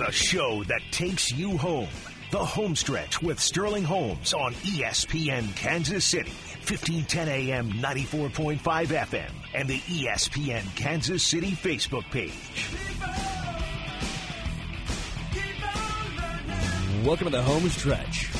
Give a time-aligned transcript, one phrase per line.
[0.00, 1.90] The show that takes you home.
[2.30, 6.30] The home stretch with Sterling Holmes on ESPN Kansas City,
[6.60, 12.32] 1510 AM, 94.5 FM, and the ESPN Kansas City Facebook page.
[17.04, 18.32] Welcome to the home stretch.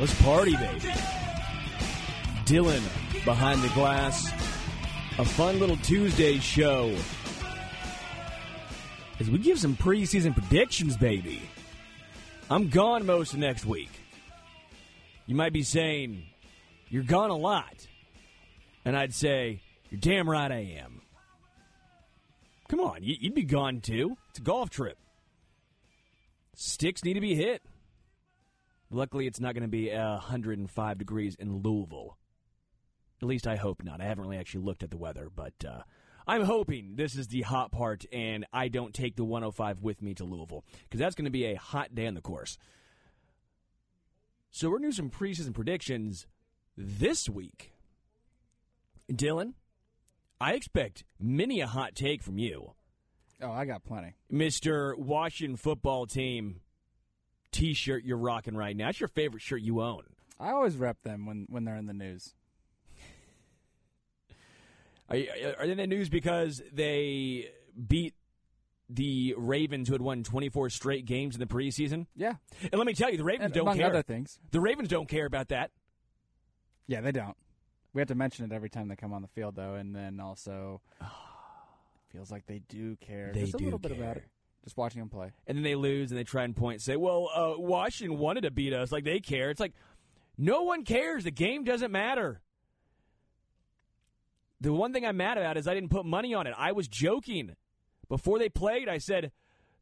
[0.00, 0.88] Let's party, baby.
[2.46, 2.82] Dylan
[3.26, 4.32] behind the glass.
[5.18, 6.96] A fun little Tuesday show.
[9.20, 11.42] As we give some preseason predictions, baby.
[12.50, 13.90] I'm gone most of next week.
[15.26, 16.22] You might be saying,
[16.88, 17.86] You're gone a lot.
[18.84, 21.02] And I'd say, You're damn right I am.
[22.68, 24.16] Come on, you- you'd be gone too.
[24.30, 24.98] It's a golf trip.
[26.54, 27.62] Sticks need to be hit.
[28.90, 32.16] Luckily, it's not going to be uh, 105 degrees in Louisville.
[33.20, 34.00] At least I hope not.
[34.00, 35.82] I haven't really actually looked at the weather, but uh,
[36.28, 40.12] I'm hoping this is the hot part and I don't take the 105 with me
[40.14, 42.58] to Louisville because that's going to be a hot day on the course.
[44.50, 46.26] So we're going to do some preseason predictions
[46.76, 47.72] this week.
[49.10, 49.54] Dylan,
[50.38, 52.74] I expect many a hot take from you.
[53.40, 54.14] Oh, I got plenty.
[54.30, 54.98] Mr.
[54.98, 56.60] Washington football team
[57.52, 58.86] t shirt you're rocking right now.
[58.86, 60.02] That's your favorite shirt you own.
[60.38, 62.34] I always rep them when, when they're in the news.
[65.08, 67.50] Are, are they in the news because they
[67.86, 68.14] beat
[68.90, 72.06] the Ravens, who had won 24 straight games in the preseason?
[72.16, 73.86] Yeah, And let me tell you, the Ravens and don't care.
[73.86, 74.38] other things.
[74.50, 75.70] The Ravens don't care about that.
[76.86, 77.36] Yeah, they don't.
[77.92, 80.20] We have to mention it every time they come on the field, though, and then
[80.20, 80.80] also
[82.12, 84.24] feels like they do care They just a do little bit about it.
[84.64, 85.30] Just watching them play.
[85.46, 88.42] And then they lose and they try and point and say, well, uh, Washington wanted
[88.42, 88.90] to beat us.
[88.92, 89.50] Like they care.
[89.50, 89.72] It's like,
[90.36, 91.24] no one cares.
[91.24, 92.40] The game doesn't matter.
[94.60, 96.54] The one thing I'm mad about is I didn't put money on it.
[96.56, 97.54] I was joking.
[98.08, 99.32] Before they played, I said,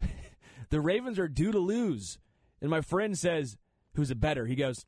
[0.71, 2.19] the Ravens are due to lose.
[2.61, 3.57] And my friend says,
[3.95, 4.47] who's a better?
[4.47, 4.85] He goes,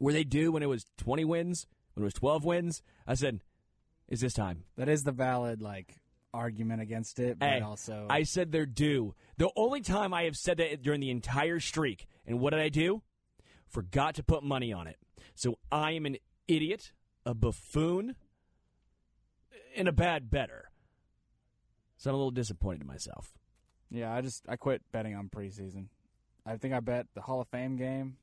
[0.00, 1.66] were they due when it was 20 wins?
[1.94, 2.82] When it was 12 wins?
[3.06, 3.40] I said,
[4.08, 4.64] is this time?
[4.76, 5.96] That is the valid like
[6.34, 9.14] argument against it, but Hey, also I said they're due.
[9.38, 12.06] The only time I have said that during the entire streak.
[12.26, 13.02] And what did I do?
[13.68, 14.96] Forgot to put money on it.
[15.34, 16.92] So I am an idiot,
[17.24, 18.16] a buffoon,
[19.78, 20.70] and a bad better.
[21.96, 23.32] So I'm a little disappointed in myself.
[23.90, 25.86] yeah, I just I quit betting on preseason.
[26.46, 28.16] I think I bet the Hall of Fame game,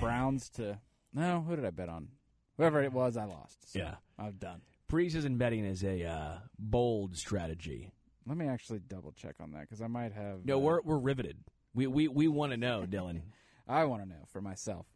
[0.00, 0.78] Browns to
[1.14, 2.08] no, who did I bet on?
[2.56, 3.72] Whoever it was, I lost.
[3.72, 3.94] So Yeah.
[4.18, 4.62] I'm done.
[4.90, 7.92] Preseason betting is a uh, bold strategy.
[8.26, 10.44] Let me actually double check on that because I might have.
[10.44, 11.38] No, uh, we're we're riveted.
[11.74, 13.22] We we, we want to know, Dylan.
[13.66, 14.86] I want to know for myself.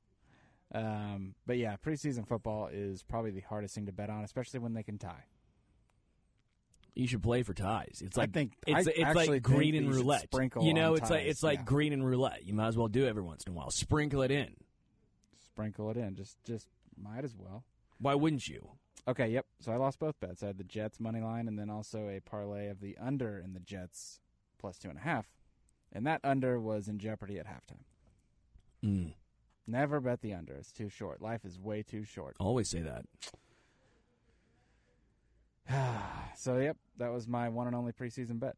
[0.74, 4.74] Um, but yeah, preseason football is probably the hardest thing to bet on, especially when
[4.74, 5.24] they can tie.
[6.96, 8.02] You should play for ties.
[8.02, 10.22] It's like I like think- it's I it's like green and that you should roulette.
[10.22, 11.64] sprinkle You know, it's like ties, it's like yeah.
[11.64, 12.44] green and roulette.
[12.44, 13.70] You might as well do it every once in a while.
[13.70, 14.54] Sprinkle it in.
[15.44, 17.64] Sprinkle it in, just just might as well.
[17.98, 18.70] Why wouldn't you?
[19.06, 19.44] Okay, yep.
[19.60, 20.42] So I lost both bets.
[20.42, 23.52] I had the Jets money line, and then also a parlay of the under in
[23.52, 24.20] the Jets
[24.58, 25.26] plus two and a half,
[25.92, 27.84] and that under was in jeopardy at halftime.
[28.82, 29.12] Mm.
[29.66, 31.20] Never bet the under; it's too short.
[31.20, 32.36] Life is way too short.
[32.40, 33.04] Always say that.
[36.36, 38.56] so yep, that was my one and only preseason bet.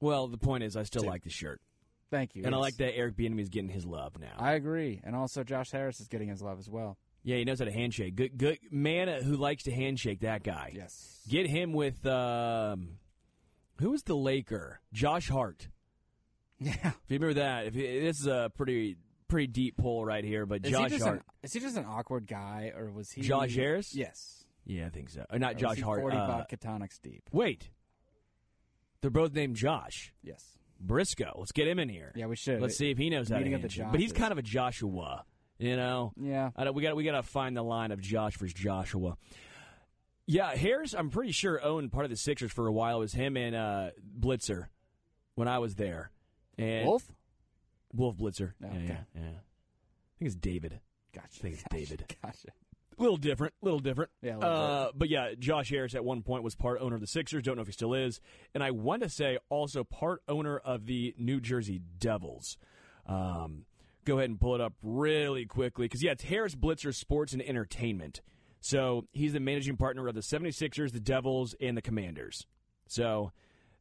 [0.00, 1.08] Well, the point is, I still Two.
[1.08, 1.60] like the shirt,
[2.10, 2.44] Thank you.
[2.44, 4.32] and I like that Eric Bieniemy is getting his love now.
[4.38, 6.98] I agree, and also Josh Harris is getting his love as well.
[7.22, 8.14] yeah, he knows how to handshake.
[8.14, 10.20] Good, good man who likes to handshake.
[10.20, 10.72] That guy.
[10.74, 11.20] Yes.
[11.28, 12.98] Get him with um,
[13.80, 14.80] who was the Laker?
[14.92, 15.68] Josh Hart.
[16.58, 16.72] Yeah.
[16.72, 18.96] If you remember that, if you, this is a pretty
[19.28, 21.16] pretty deep pull right here, but Is Josh he just Hart.
[21.18, 23.94] an, is he just an awkward guy, or was he Josh Harris?
[23.94, 24.45] Yes.
[24.66, 25.20] Yeah, I think so.
[25.30, 26.00] Or Or not was Josh he Hart.
[26.00, 27.22] Forty uh, catonics deep.
[27.32, 27.70] wait,
[29.00, 30.44] they're both named Josh Yes.
[30.80, 31.32] Briscoe.
[31.38, 32.12] Let's get him in here.
[32.16, 32.60] Yeah, we should.
[32.60, 33.86] Let's see if he knows how to Meeting of the handshake.
[33.92, 34.16] But he's Joshes.
[34.16, 35.24] kind of a Joshua,
[35.58, 36.12] you know.
[36.20, 36.50] Yeah.
[36.56, 39.16] I don't, we got we got to find the line of Josh versus Joshua.
[40.26, 42.96] Yeah, Harris, I'm pretty sure owned part of the Sixers for a while.
[42.96, 44.66] It was him and uh, Blitzer
[45.36, 46.10] when I was there.
[46.58, 47.04] And Wolf.
[47.92, 48.54] Wolf Blitzer.
[48.62, 48.84] Oh, yeah, okay.
[48.86, 49.28] yeah, yeah.
[49.28, 50.80] I think it's David.
[51.14, 51.28] Gotcha.
[51.38, 51.64] I think it's.
[51.70, 52.16] David.
[52.22, 52.48] Gotcha.
[52.98, 54.10] Little different, little different.
[54.22, 57.00] Yeah, a little uh, but yeah, Josh Harris at one point was part owner of
[57.00, 57.42] the Sixers.
[57.42, 58.20] Don't know if he still is.
[58.54, 62.56] And I want to say also part owner of the New Jersey Devils.
[63.06, 63.66] Um,
[64.06, 67.42] go ahead and pull it up really quickly because yeah, it's Harris Blitzer Sports and
[67.42, 68.22] Entertainment.
[68.60, 72.46] So he's the managing partner of the 76ers, the Devils, and the Commanders.
[72.88, 73.30] So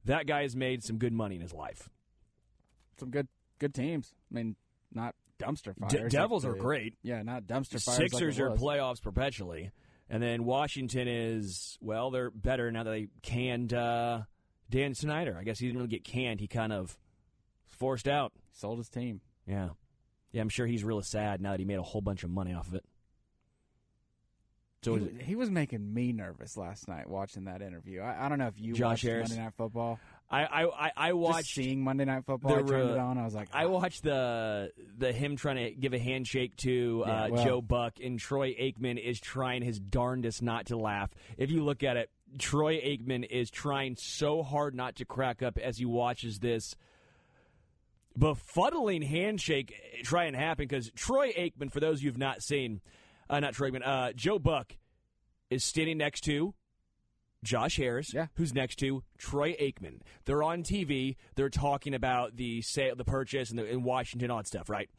[0.04, 1.90] that guy has made some good money in his life.
[3.00, 3.28] Some good
[3.60, 4.14] good teams.
[4.30, 4.56] I mean,
[4.94, 5.94] not dumpster fires.
[5.94, 6.96] Like Devils are great.
[7.04, 7.98] Yeah, not dumpster fires.
[7.98, 9.72] Sixers like are playoffs perpetually,
[10.10, 14.22] and then Washington is well, they're better now that they canned uh,
[14.70, 15.38] Dan Snyder.
[15.40, 16.98] I guess he didn't really get canned; he kind of
[17.78, 18.32] Forced out.
[18.54, 19.22] Sold his team.
[19.46, 19.70] Yeah.
[20.32, 22.54] Yeah, I'm sure he's really sad now that he made a whole bunch of money
[22.54, 22.86] off of it.
[24.84, 28.02] So he, he was making me nervous last night watching that interview.
[28.02, 29.30] I, I don't know if you Josh watched Harris?
[29.30, 30.00] Monday Night Football.
[30.30, 32.56] I I I, I Just watched seeing Monday Night Football.
[32.56, 33.18] I turned it on.
[33.18, 37.04] I was like, I "Ah." watched the the him trying to give a handshake to
[37.06, 41.12] uh, Yeah, well- Joe Buck, and Troy Aikman is trying his darndest not to laugh.
[41.38, 45.58] If you look at it, Troy Aikman is trying so hard not to crack up
[45.58, 46.76] as he watches this
[48.18, 49.74] befuddling handshake
[50.04, 52.82] try and happen because Troy Aikman, for those you've not seen,
[53.30, 54.76] uh, not Troy Aikman, uh, Joe Buck
[55.50, 56.54] is standing next to
[57.46, 58.28] Josh Harris, Yeah.
[58.36, 60.02] who's next to Troy Aikman.
[60.26, 61.16] They're on TV.
[61.36, 64.90] They're talking about the sale, the purchase, and the, in Washington, all that stuff, right?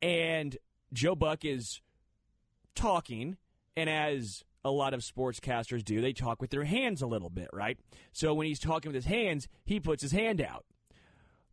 [0.00, 0.56] And
[0.92, 1.80] Joe Buck is
[2.74, 3.36] talking,
[3.76, 7.48] and as a lot of sportscasters do, they talk with their hands a little bit,
[7.52, 7.78] right?
[8.12, 10.64] So when he's talking with his hands, he puts his hand out.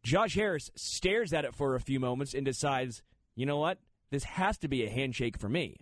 [0.03, 3.03] Josh Harris stares at it for a few moments and decides,
[3.35, 3.79] you know what?
[4.09, 5.77] This has to be a handshake for me.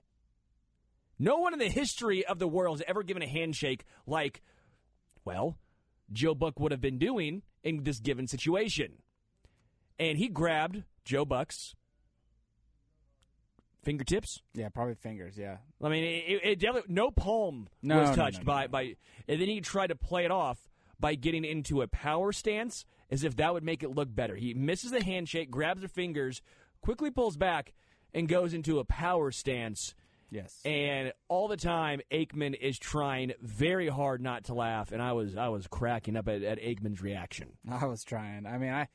[1.19, 4.41] No one in the history of the world has ever given a handshake like,
[5.25, 5.57] well,
[6.11, 8.93] Joe Buck would have been doing in this given situation.
[9.99, 11.75] And he grabbed Joe Buck's
[13.83, 14.41] fingertips.
[14.53, 15.37] yeah, probably fingers.
[15.37, 18.81] Yeah, I mean, it, it definitely no palm No, was touched no, no, by by,
[19.27, 20.69] and then he tried to play it off
[20.99, 24.35] by getting into a power stance as if that would make it look better.
[24.35, 26.41] He misses the handshake, grabs the fingers,
[26.81, 27.73] quickly pulls back,
[28.13, 29.95] and goes into a power stance.
[30.29, 30.59] Yes.
[30.65, 35.35] And all the time, Aikman is trying very hard not to laugh, and I was
[35.35, 37.57] I was cracking up at, at Aikman's reaction.
[37.69, 38.45] I was trying.
[38.45, 38.87] I mean, I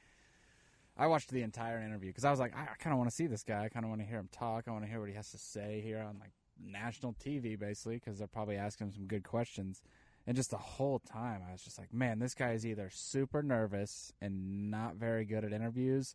[0.96, 3.16] I watched the entire interview because I was like, I, I kind of want to
[3.16, 3.64] see this guy.
[3.64, 4.64] I kind of want to hear him talk.
[4.68, 6.32] I want to hear what he has to say here on like
[6.62, 9.82] national TV, basically, because they're probably asking him some good questions.
[10.26, 13.42] And just the whole time, I was just like, man, this guy is either super
[13.42, 16.14] nervous and not very good at interviews,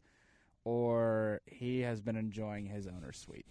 [0.63, 3.45] or he has been enjoying his owner's suite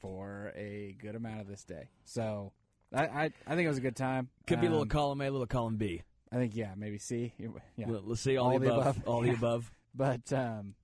[0.00, 1.88] for a good amount of this day.
[2.04, 2.52] So
[2.94, 4.28] I I, I think it was a good time.
[4.46, 6.02] Could be a little Um, column A, a little column B.
[6.32, 7.32] I think yeah, maybe C.
[7.76, 7.86] Yeah.
[7.88, 9.34] Let's see all, the above, all the Yeah.
[9.34, 9.70] above.
[9.94, 10.74] But um,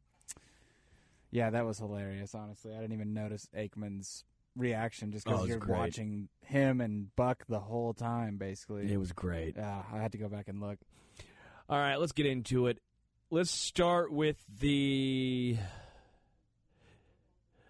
[1.31, 2.35] yeah, that was hilarious.
[2.35, 4.25] Honestly, I didn't even notice Aikman's
[4.57, 5.79] reaction just Oh, it because was you're great.
[5.79, 8.91] watching him and Buck the whole time, basically.
[8.93, 9.57] It was great.
[9.57, 10.79] Yeah, I had to go back and look.
[11.69, 12.79] All right, let's get into it.
[13.31, 15.57] Let's start with the.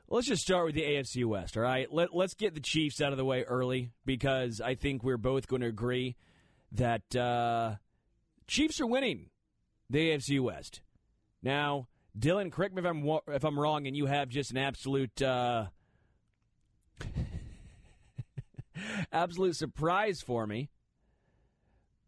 [0.09, 1.91] Let's just start with the AFC West, all right?
[1.93, 5.49] Let, let's get the Chiefs out of the way early because I think we're both
[5.49, 6.17] going to agree
[6.73, 7.77] that uh,
[8.47, 9.31] Chiefs are winning
[9.89, 10.83] the AFC West.
[11.43, 15.21] Now, Dylan, correct me if I'm if I'm wrong, and you have just an absolute
[15.21, 15.67] uh,
[19.13, 20.71] absolute surprise for me.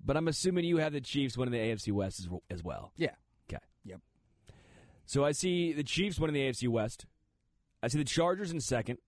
[0.04, 2.92] But I'm assuming you have the Chiefs winning the AFC West as, as well.
[2.96, 3.14] Yeah.
[3.50, 3.62] Okay.
[3.84, 4.00] Yep.
[5.06, 7.06] So I see the Chiefs winning the AFC West.
[7.86, 8.98] I see the Chargers in second.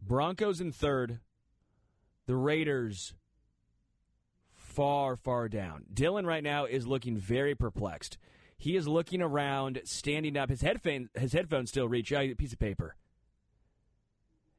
[0.00, 1.20] Broncos in third.
[2.24, 3.12] The Raiders
[4.54, 5.84] far, far down.
[5.92, 8.16] Dylan right now is looking very perplexed.
[8.56, 10.48] He is looking around, standing up.
[10.48, 12.96] His headphone, his headphones still reach out a piece of paper.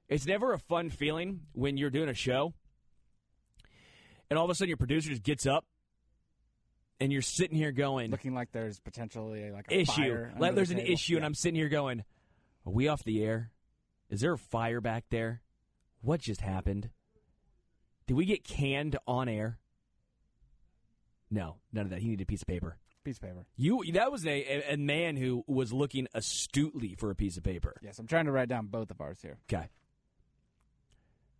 [0.08, 2.54] It's never a fun feeling when you're doing a show,
[4.30, 5.66] and all of a sudden your producer just gets up,
[7.00, 10.28] and you're sitting here going, Looking like there's potentially like a issue.
[10.38, 10.94] Like the there's an table.
[10.94, 12.04] issue, and I'm sitting here going,
[12.66, 13.52] "Are we off the air?
[14.10, 15.42] Is there a fire back there?
[16.02, 16.90] What just happened?
[18.08, 19.60] Did we get canned on air?"
[21.32, 22.00] No, none of that.
[22.00, 22.78] He needed a piece of paper.
[23.04, 23.46] piece of paper.
[23.56, 27.44] You that was a, a, a man who was looking astutely for a piece of
[27.44, 27.76] paper.
[27.82, 29.40] Yes, I'm trying to write down both of ours here.
[29.52, 29.68] Okay.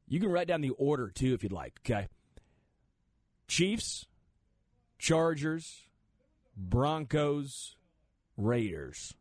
[0.08, 1.80] You can write down the order too if you'd like.
[1.86, 2.08] Okay.
[3.48, 4.06] Chiefs,
[4.98, 5.84] Chargers,
[6.58, 7.76] Broncos,
[8.38, 9.14] Raiders.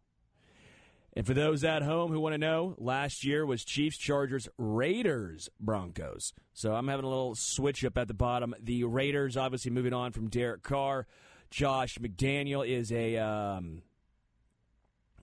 [1.14, 5.50] And for those at home who want to know, last year was Chiefs, Chargers, Raiders,
[5.60, 6.32] Broncos.
[6.54, 8.54] So I'm having a little switch up at the bottom.
[8.62, 11.06] The Raiders, obviously, moving on from Derek Carr.
[11.50, 13.82] Josh McDaniel is a um,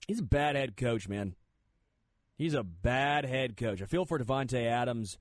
[0.07, 1.35] he's a bad head coach, man.
[2.37, 3.81] He's a bad head coach.
[3.81, 5.17] I feel for Davante Adams.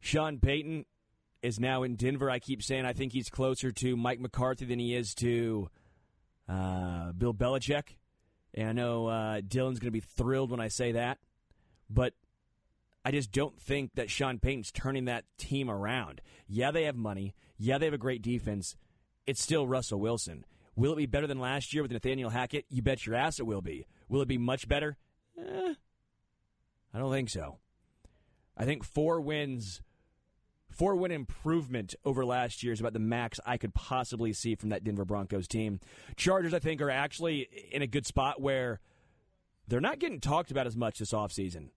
[0.00, 0.84] Sean Payton
[1.42, 2.28] is now in Denver.
[2.28, 5.70] I keep saying I think he's closer to Mike McCarthy than he is to
[6.48, 7.96] uh, Bill Belichick.
[8.56, 11.18] And I know uh, Dylan's going to be thrilled when I say that.
[11.90, 12.14] But
[13.04, 16.20] I just don't think that Sean Payton's turning that team around.
[16.48, 17.34] Yeah, they have money.
[17.58, 18.76] Yeah, they have a great defense.
[19.26, 20.44] It's still Russell Wilson.
[20.74, 22.66] Will it be better than last year with Nathaniel Hackett?
[22.68, 23.86] You bet your ass it will be.
[24.08, 24.96] Will it be much better?
[25.38, 25.74] Eh,
[26.92, 27.58] I don't think so.
[28.56, 29.82] I think four wins
[30.76, 34.68] four win improvement over last year is about the max I could possibly see from
[34.70, 35.80] that Denver Broncos team.
[36.16, 38.80] Chargers, I think, are actually in a good spot where
[39.68, 41.68] they're not getting talked about as much this offseason.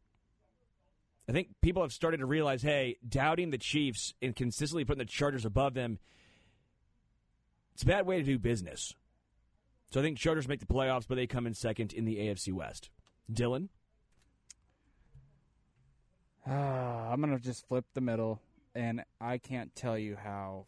[1.27, 5.05] I think people have started to realize hey, doubting the Chiefs and consistently putting the
[5.05, 5.99] Chargers above them,
[7.73, 8.93] it's a bad way to do business.
[9.91, 12.51] So I think Chargers make the playoffs, but they come in second in the AFC
[12.51, 12.89] West.
[13.31, 13.69] Dylan?
[16.47, 18.41] Uh, I'm going to just flip the middle,
[18.75, 20.65] and I can't tell you how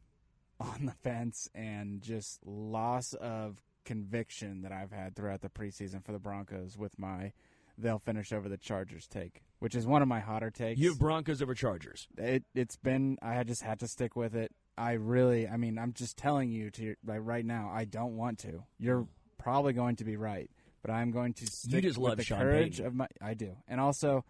[0.60, 6.12] on the fence and just loss of conviction that I've had throughout the preseason for
[6.12, 7.32] the Broncos with my
[7.76, 10.80] they'll finish over the Chargers take, which is one of my hotter takes.
[10.80, 12.06] You have Broncos over Chargers.
[12.16, 14.52] It it's been I just had to stick with it.
[14.76, 17.70] I really, I mean, I'm just telling you to like right now.
[17.72, 18.64] I don't want to.
[18.78, 19.06] You're
[19.38, 20.50] probably going to be right,
[20.82, 22.86] but I'm going to stick You just with love the Sean courage Payton.
[22.86, 23.06] of my.
[23.20, 24.24] I do, and also,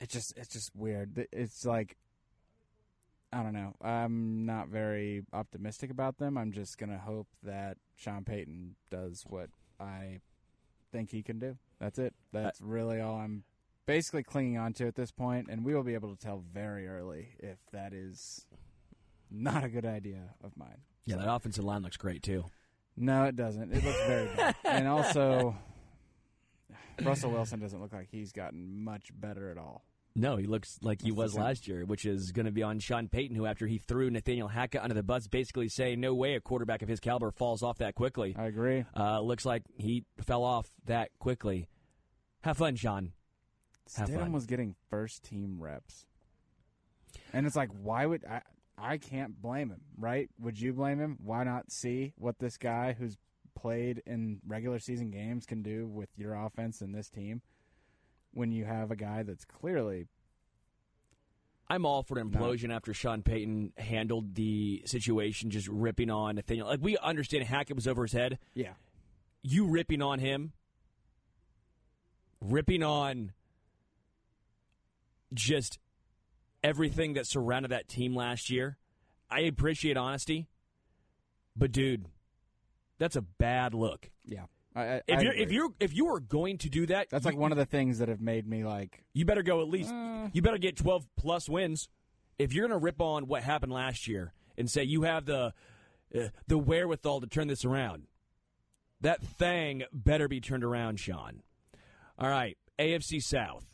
[0.00, 1.26] it's just it's just weird.
[1.32, 1.96] It's like
[3.32, 3.74] I don't know.
[3.82, 6.38] I'm not very optimistic about them.
[6.38, 10.20] I'm just gonna hope that Sean Payton does what I
[10.92, 11.58] think he can do.
[11.80, 12.14] That's it.
[12.32, 13.44] That's really all I'm
[13.86, 16.88] basically clinging on to at this point, and we will be able to tell very
[16.88, 18.46] early if that is
[19.30, 20.82] not a good idea of mine.
[21.04, 22.44] Yeah, that offensive line looks great too.
[22.96, 23.72] No, it doesn't.
[23.72, 24.54] It looks very bad.
[24.64, 25.56] And also,
[27.02, 29.84] Russell Wilson doesn't look like he's gotten much better at all.
[30.18, 32.80] No, he looks like he That's was last year, which is going to be on
[32.80, 36.34] Sean Payton, who after he threw Nathaniel Hackett under the bus, basically saying, "No way,
[36.34, 38.84] a quarterback of his caliber falls off that quickly." I agree.
[38.96, 41.68] Uh, looks like he fell off that quickly.
[42.40, 43.12] Have fun, Sean.
[43.96, 44.32] Have Stidham fun.
[44.32, 46.06] was getting first team reps,
[47.32, 48.42] and it's like, why would I?
[48.76, 50.28] I can't blame him, right?
[50.40, 51.18] Would you blame him?
[51.22, 53.16] Why not see what this guy who's
[53.54, 57.40] played in regular season games can do with your offense and this team?
[58.38, 60.06] When you have a guy that's clearly
[61.68, 66.68] I'm all for an implosion after Sean Payton handled the situation, just ripping on Nathaniel.
[66.68, 68.38] Like we understand Hackett was over his head.
[68.54, 68.74] yeah,
[69.42, 70.52] You ripping on him,
[72.40, 73.32] ripping on
[75.34, 75.80] just
[76.62, 78.78] everything that surrounded that team last year.
[79.28, 80.46] I appreciate honesty,
[81.56, 82.06] but dude,
[82.98, 84.10] that's a bad look.
[84.24, 84.44] yeah.
[84.78, 87.30] I, I, If you're if you're if you are going to do that, that's you,
[87.32, 89.90] like one of the things that have made me like you better go at least
[89.92, 90.28] Uh.
[90.32, 91.88] you better get 12 plus wins.
[92.38, 95.52] If you're going to rip on what happened last year and say you have the
[96.14, 98.04] uh, the wherewithal to turn this around
[99.00, 101.42] that thing better be turned around sean.
[102.18, 103.64] All right afc south.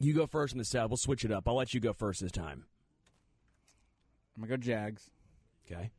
[0.00, 0.90] You go first in the south.
[0.90, 1.48] We'll switch it up.
[1.48, 2.64] I'll let you go first this time.
[4.36, 5.10] I'm gonna go Jags,
[5.66, 5.90] okay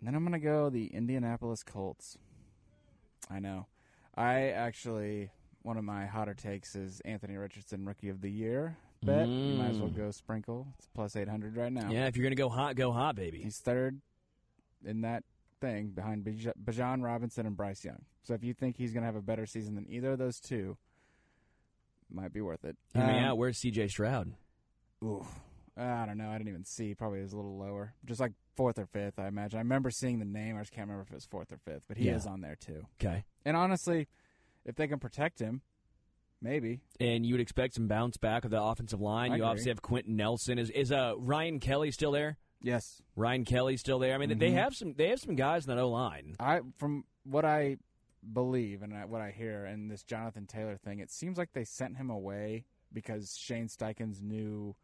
[0.00, 2.18] and then I'm gonna go the Indianapolis Colts.
[3.30, 3.66] I know.
[4.16, 5.30] I actually
[5.62, 8.76] one of my hotter takes is Anthony Richardson Rookie of the Year.
[9.02, 9.96] Bet you might as well Mm.
[9.96, 10.66] go sprinkle.
[10.78, 11.90] It's plus eight hundred right now.
[11.90, 14.00] yeah if you're going to go hot go hot baby He's third
[14.84, 15.24] in that
[15.60, 18.04] thing behind Baj- Bijan Robinson and Bryce Young.
[18.22, 20.38] So if you think he's going to have a better season than either of those
[20.40, 20.76] two,
[22.10, 22.76] might be worth it.
[22.94, 24.34] Hear me Um, out where's cj stroud
[25.02, 25.24] Ooh,
[25.76, 26.28] I don't know.
[26.30, 26.94] I didn't even see.
[26.94, 29.18] Probably is a little lower, just like fourth or fifth.
[29.18, 29.58] I imagine.
[29.58, 30.56] I remember seeing the name.
[30.56, 32.16] I just can't remember if it was fourth or fifth, but he Yeah.
[32.16, 32.86] is on there too.
[33.00, 34.08] okay And honestly,
[34.64, 35.62] if they can protect him,
[36.42, 36.80] maybe.
[36.98, 39.32] and you would expect some bounce back of the offensive line.
[39.32, 39.48] I you agree.
[39.48, 40.58] obviously have Quenton Nelson.
[40.58, 42.36] Is is uh, Ryan Kelly still there?
[42.62, 44.14] Yes, Ryan Kelly still there.
[44.14, 44.54] I mean, they Mhm.
[44.54, 46.36] have some they have some guys in that O line.
[46.38, 47.78] I from what I
[48.34, 51.96] believe and what I hear and this Jonathan Taylor thing, it seems like they sent
[51.96, 54.76] him away because Shane Steichen's new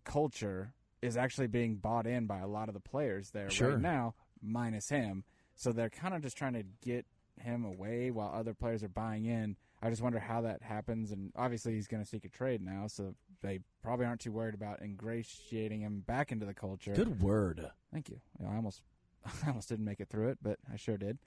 [0.00, 3.70] culture is actually being bought in by a lot of the players there Sure.
[3.72, 5.24] right now, minus him.
[5.54, 7.06] So they're kind of just trying to get
[7.40, 9.56] him away while other players are buying in.
[9.82, 11.10] I just wonder how that happens.
[11.10, 14.52] And obviously, he's going to seek a trade now, so they probably aren't too worried
[14.54, 16.92] about ingratiating him back into the culture.
[16.92, 17.70] Good word.
[17.92, 18.20] Thank you.
[18.38, 18.82] Yeah, I almost,
[19.44, 21.18] I almost didn't make it through it, but I sure did.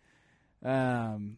[0.64, 1.38] Um,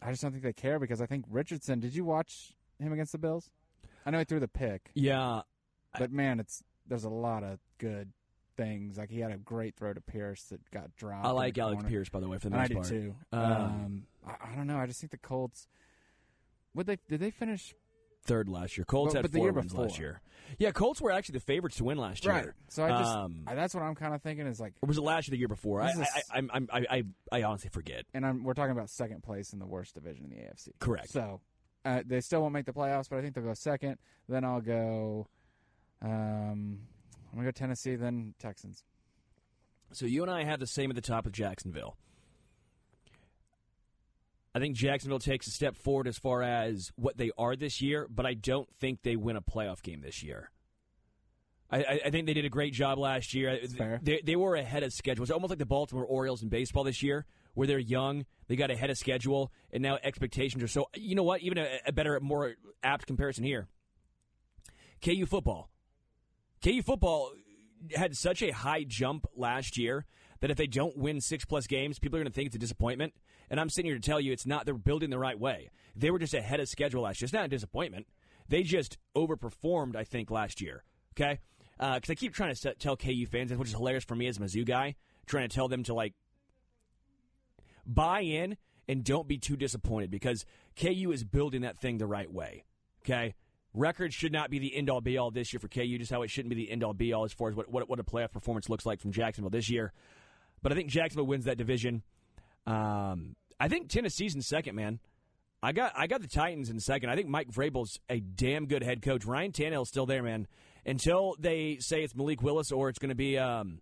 [0.00, 1.80] I just don't think they care because I think Richardson.
[1.80, 3.50] Did you watch him against the Bills?
[4.04, 5.42] I know he threw the pick, Yeah,
[5.98, 8.12] but man, it's there's a lot of good
[8.56, 8.98] things.
[8.98, 11.26] Like he had a great throw to Pierce that got dropped.
[11.26, 11.88] I like Alex corner.
[11.88, 13.32] Pierce by the way for the And I most do part.
[13.32, 13.36] too.
[13.36, 14.78] Um, Um, I, I don't know.
[14.78, 15.68] I just think the Colts.
[16.74, 16.98] Would they?
[17.08, 17.74] Did they finish?
[18.24, 18.84] Third last year.
[18.84, 20.20] Colts But- had but four wins last year.
[20.58, 22.54] Yeah, Colts were actually the favorites to win last year.
[22.68, 23.10] So I just.
[23.12, 25.32] Um, I, that's what I'm kind of thinking is like, Or was it last year?
[25.32, 25.80] The year before?
[25.80, 26.40] I This is a s- I,
[26.72, 28.04] I, I I honestly forget.
[28.14, 30.68] and I'm, we're talking about second place in the worst division in the AFC.
[30.78, 31.10] Correct.
[31.10, 31.40] So
[31.84, 33.98] uh, they still won't make the playoffs, but I think they'll go second.
[34.28, 35.26] Then I'll go.
[36.02, 36.80] Um,
[37.30, 38.84] I'm gonna go Tennessee, then Texans.
[39.92, 41.96] So you and I have the same at the top of Jacksonville.
[44.54, 48.06] I think Jacksonville takes a step forward as far as what they are this year,
[48.10, 50.50] but I don't think they win a playoff game this year.
[51.70, 53.58] I, I think they did a great job last year.
[53.78, 53.98] fair.
[54.02, 55.22] They, they were ahead of schedule.
[55.22, 58.70] It's almost like the Baltimore Orioles in baseball this year, where they're young, they got
[58.70, 60.90] ahead of schedule, and now expectations are so.
[60.94, 61.40] You know what?
[61.40, 63.68] Even a, a better, more apt comparison here.
[65.02, 65.70] KU football.
[66.62, 67.32] KU football
[67.94, 70.04] had such a high jump last year
[70.40, 72.58] that if they don't win six plus games, people are going to think it's a
[72.58, 73.14] disappointment.
[73.50, 74.64] And I'm sitting here to tell you it's not.
[74.66, 75.70] They're building the right way.
[75.94, 77.26] They were just ahead of schedule last year.
[77.26, 78.06] It's not a disappointment.
[78.48, 80.84] They just overperformed, I think, last year.
[81.14, 81.40] Okay?
[81.78, 84.38] Uh, because I keep trying to tell KU fans, which is hilarious for me as
[84.38, 84.94] a Mizzou guy,
[85.26, 86.14] trying to tell them to, like,
[87.86, 88.56] buy in
[88.88, 90.44] and don't be too disappointed because
[90.80, 92.64] KU is building that thing the right way.
[93.04, 93.34] Okay?
[93.74, 96.22] Records should not be the end all be all this year for KU, just how
[96.22, 98.04] it shouldn't be the end all be all as far as what, what, what a
[98.04, 99.92] playoff performance looks like from Jacksonville this year.
[100.62, 102.02] But I think Jacksonville wins that division.
[102.66, 105.00] Um, I think Tennessee's in second, man.
[105.62, 107.08] I got I got the Titans in second.
[107.08, 109.24] I think Mike Vrabel's a damn good head coach.
[109.24, 110.48] Ryan Tannehill's still there, man.
[110.84, 113.80] Until they say it's Malik Willis or it's going to be um,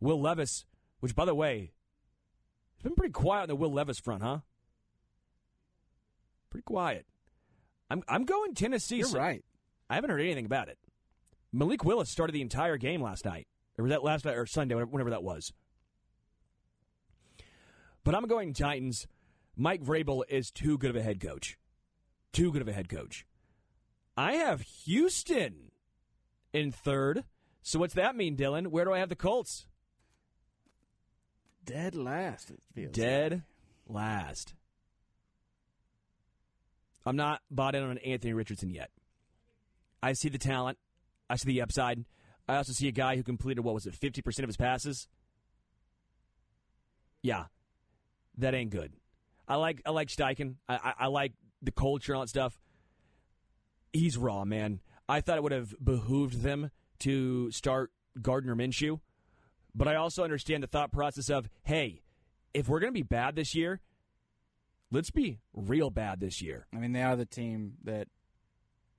[0.00, 0.64] Will Levis,
[0.98, 1.70] which, by the way,
[2.74, 4.38] it's been pretty quiet on the Will Levis front, huh?
[6.50, 7.06] Pretty quiet.
[7.90, 8.96] I'm I'm going Tennessee.
[8.98, 9.44] You're so- right.
[9.90, 10.78] I haven't heard anything about it.
[11.52, 13.46] Malik Willis started the entire game last night,
[13.78, 15.52] or was that last night or Sunday, whenever, whenever that was.
[18.04, 19.06] But I'm going Titans.
[19.56, 21.58] Mike Vrabel is too good of a head coach.
[22.32, 23.26] Too good of a head coach.
[24.16, 25.70] I have Houston
[26.52, 27.24] in third.
[27.62, 28.68] So what's that mean, Dylan?
[28.68, 29.66] Where do I have the Colts?
[31.64, 32.50] Dead last.
[32.50, 33.42] It feels Dead
[33.86, 34.54] last.
[37.08, 38.90] I'm not bought in on Anthony Richardson yet.
[40.02, 40.76] I see the talent.
[41.30, 42.04] I see the upside.
[42.46, 45.08] I also see a guy who completed what was it, 50% of his passes.
[47.22, 47.44] Yeah,
[48.36, 48.92] that ain't good.
[49.48, 50.56] I like I like Steichen.
[50.68, 52.60] I, I, I like the culture and all that stuff.
[53.92, 54.80] He's raw, man.
[55.08, 59.00] I thought it would have behooved them to start Gardner Minshew,
[59.74, 62.02] but I also understand the thought process of, hey,
[62.52, 63.80] if we're going to be bad this year,
[64.90, 66.66] let's be real bad this year.
[66.74, 68.08] I mean, they are the team that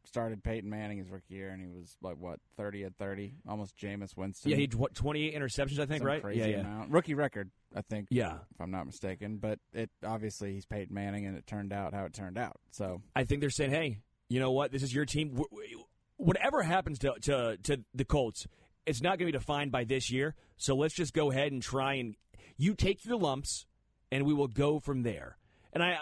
[0.06, 3.78] started Peyton Manning his rookie year, and he was like what thirty at thirty, almost
[3.78, 4.52] Jameis Winston.
[4.52, 6.36] Yeah, he what, 28 interceptions, I think, Some right?
[6.36, 6.60] Yeah, yeah.
[6.62, 6.92] amount.
[6.92, 8.08] Rookie record, I think.
[8.10, 8.36] Yeah.
[8.54, 9.38] if I'm not mistaken.
[9.38, 12.60] But it obviously he's Peyton Manning, and it turned out how it turned out.
[12.72, 14.00] So I think they're saying, "Hey,
[14.30, 14.72] you know what?
[14.72, 15.36] This is your team.
[15.38, 15.84] Wh- wh-
[16.22, 18.46] Whatever happens to to, to the Colts,
[18.86, 20.36] it's not going to be defined by this year.
[20.58, 22.16] So let's just go ahead and try and
[22.58, 23.66] you take your lumps,
[24.12, 25.38] and we will go from there."
[25.72, 25.98] And I,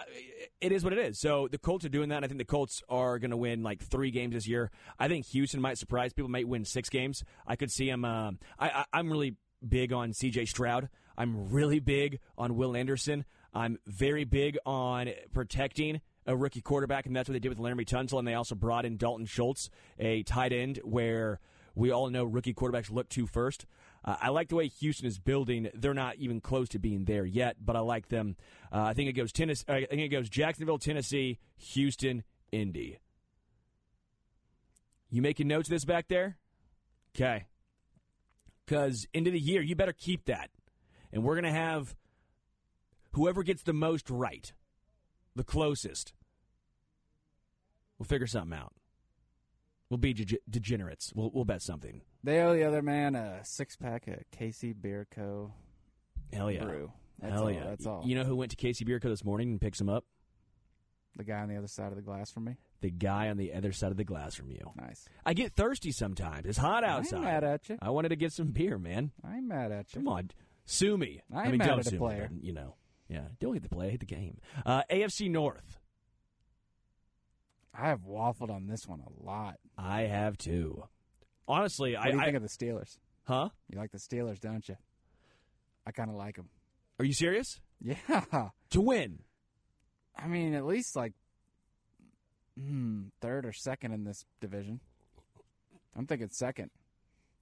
[0.60, 1.18] it is what it is.
[1.18, 2.24] So the Colts are doing that.
[2.24, 4.70] I think the Colts are going to win like three games this year.
[4.98, 6.30] I think Houston might surprise people.
[6.30, 7.22] Might win six games.
[7.46, 8.04] I could see them.
[8.04, 10.46] Um, I, I, I'm really big on C.J.
[10.46, 10.88] Stroud.
[11.16, 13.24] I'm really big on Will Anderson.
[13.52, 17.84] I'm very big on protecting a rookie quarterback, and that's what they did with Laremy
[17.86, 18.18] Tunsil.
[18.18, 21.40] And they also brought in Dalton Schultz, a tight end, where
[21.74, 23.66] we all know rookie quarterbacks look to first.
[24.08, 25.68] Uh, I like the way Houston is building.
[25.74, 28.36] They're not even close to being there yet, but I like them.
[28.72, 29.66] Uh, I think it goes Tennessee.
[29.68, 33.00] I think it goes Jacksonville, Tennessee, Houston, Indy.
[35.10, 36.38] You making notes of this back there?
[37.14, 37.44] Okay.
[38.64, 40.48] Because into the year, you better keep that.
[41.12, 41.94] And we're going to have
[43.12, 44.54] whoever gets the most right,
[45.36, 46.14] the closest.
[47.98, 48.72] We'll figure something out.
[49.90, 51.12] We'll be dege- degenerates.
[51.14, 52.02] We'll, we'll bet something.
[52.22, 55.52] they owe the other man a six pack of KC Bier Co.
[56.32, 56.64] Hell yeah.
[56.64, 56.92] brew.
[57.20, 57.64] That's Hell all, yeah.
[57.64, 58.02] That's all.
[58.04, 59.08] You know who went to KC Bier Co.
[59.08, 60.04] this morning and picks him up?
[61.16, 62.56] the guy on the other side of the glass from me.
[62.80, 64.70] The guy on the other side of the glass from you.
[64.80, 65.04] Nice.
[65.26, 66.46] I get thirsty sometimes.
[66.46, 66.84] It's hot outside.
[66.84, 67.16] I outside.
[67.16, 67.78] ain't mad at you.
[67.82, 69.10] I wanted to get some beer, man.
[69.24, 69.98] I'm mad at you.
[70.00, 70.30] Come on,
[70.64, 71.20] sue me.
[71.34, 72.28] I I, mean, mad don't at a sue player.
[72.30, 72.36] me.
[72.36, 72.76] but, You know,
[73.08, 73.24] yeah.
[73.40, 73.88] Don't hate the play.
[73.88, 74.38] I hate the game.
[74.64, 75.77] Uh, AFC North.
[77.80, 79.56] I have waffled on this one a lot.
[79.76, 80.84] I have too.
[81.46, 82.98] Honestly, What I, do you I think of the Steelers?
[83.24, 83.50] huh?
[83.70, 84.76] You like the Steelers, don't you?
[85.86, 86.48] I kind of like them.
[86.98, 87.60] Are you serious?
[87.80, 87.94] Yeah.
[88.70, 89.20] To win?
[90.16, 91.12] I mean, at least like
[92.60, 94.80] hmm, third or second in this division.
[95.96, 96.70] I'm thinking second.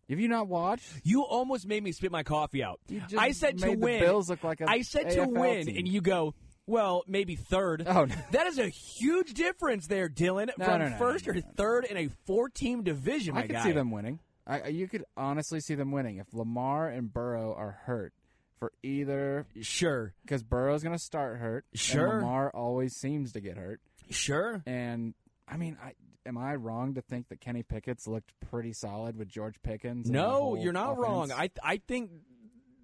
[0.09, 0.87] Have you not watched?
[1.03, 2.79] You almost made me spit my coffee out.
[2.88, 3.99] You just I said to win.
[4.01, 5.77] Bills look like a I said to win, team.
[5.79, 6.35] and you go,
[6.67, 7.85] well, maybe third.
[7.87, 8.15] Oh, no.
[8.33, 12.09] That is a huge difference there, Dylan, No, from no, first or third in a
[12.27, 13.37] four-team division.
[13.37, 13.63] I could guy.
[13.65, 14.21] see them winning.
[14.47, 18.13] I, you could honestly see them winning if Lamar and Burrow are hurt
[18.61, 21.65] for either Sure, because Burrow's going to start hurt.
[21.73, 22.21] and Sure.
[22.21, 23.81] Lamar always seems to get hurt.
[24.11, 24.63] sure.
[24.67, 25.15] And
[25.49, 25.93] I mean, I
[26.25, 30.09] am I wrong to think that Kenny Pickett's looked pretty solid with George Pickens?
[30.11, 31.31] No, you're not wrong.
[31.31, 31.51] offense?
[31.65, 32.11] I I think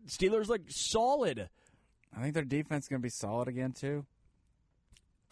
[0.08, 1.48] Steelers look solid.
[2.16, 4.04] I think their defense is going to be solid again too.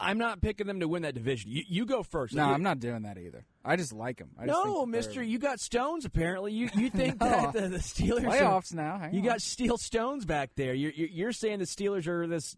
[0.02, 1.50] I'm not picking them to win that division.
[1.50, 2.34] You, you go first.
[2.34, 3.44] No, I'm not doing that either.
[3.62, 4.30] I just like them.
[4.38, 6.06] I just No, Mister, you got Stones.
[6.06, 7.28] Apparently, you you think No.
[7.28, 8.98] that the, the Steelers are- playoffs now.
[8.98, 9.26] Hang You on.
[9.26, 10.72] got Steel Stones back there.
[10.72, 12.56] You're, you're you're saying the Steelers are this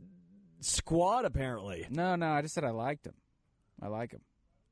[0.60, 1.24] squad.
[1.24, 2.28] Apparently, no, no.
[2.30, 3.14] I just said I liked them.
[3.82, 4.20] I like them.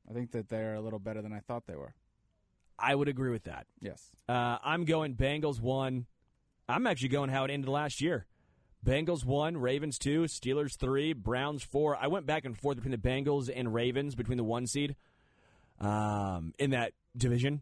[0.09, 1.93] I think that they're a little better than I thought they were.
[2.79, 3.67] I would agree with that.
[3.81, 4.01] Yes.
[4.29, 6.05] Uh, I'm going Bengals one.
[6.69, 8.25] I'm actually going how it ended last year.
[8.85, 11.95] Bengals one, Ravens two, Steelers three, Browns four.
[11.95, 14.95] I went back and forth between the Bengals and Ravens between the one seed
[15.79, 17.61] um, in that division.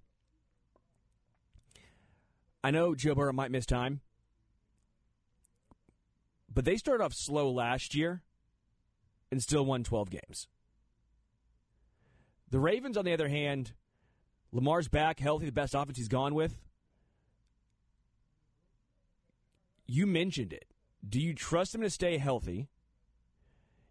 [2.64, 4.02] I know Joe Burrow might miss time,
[6.54, 8.22] but they started off slow last year
[9.32, 10.48] and still won 12 games.
[12.50, 13.74] The Ravens, on the other hand,
[14.52, 16.56] Lamar's back, healthy, the best offense he's gone with.
[19.86, 20.66] You mentioned it.
[21.08, 22.68] Do you trust him to stay healthy?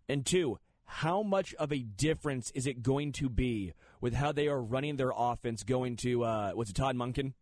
[0.08, 4.48] And two, how much of a difference is it going to be with how they
[4.48, 7.34] are running their offense going to, uh, what's it, Todd Monken?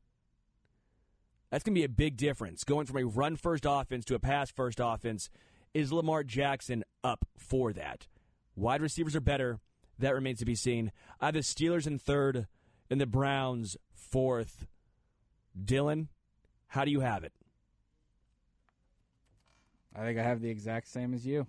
[1.50, 2.64] That's going to be a big difference.
[2.64, 5.30] Going from a run first offense to a pass first offense.
[5.74, 8.08] Is Lamar Jackson up for that?
[8.56, 9.60] Wide receivers are better.
[9.98, 10.90] That remains to be seen.
[11.20, 12.46] I have the Steelers in third
[12.90, 14.66] and the Browns fourth.
[15.58, 16.08] Dylan,
[16.68, 17.32] how do you have it?
[19.96, 21.46] I think I have the exact same as you.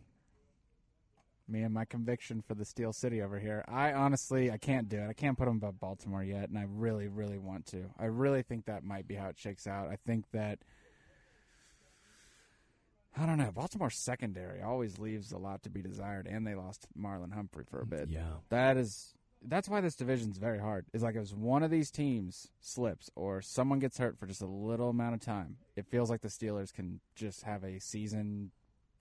[1.50, 3.64] Me and my conviction for the Steel City over here.
[3.68, 5.10] I honestly, I can't do it.
[5.10, 7.86] I can't put them above Baltimore yet, and I really, really want to.
[7.98, 9.90] I really think that might be how it shakes out.
[9.90, 10.60] I think that
[13.18, 13.52] I don't know.
[13.52, 17.82] Baltimore's secondary always leaves a lot to be desired, and they lost Marlon Humphrey for
[17.82, 18.10] a bit.
[18.10, 18.36] Yeah.
[18.50, 20.86] That is that's why this division's very hard.
[20.94, 24.48] Is like if one of these teams slips or someone gets hurt for just a
[24.48, 28.52] little amount of time, it feels like the Steelers can just have a season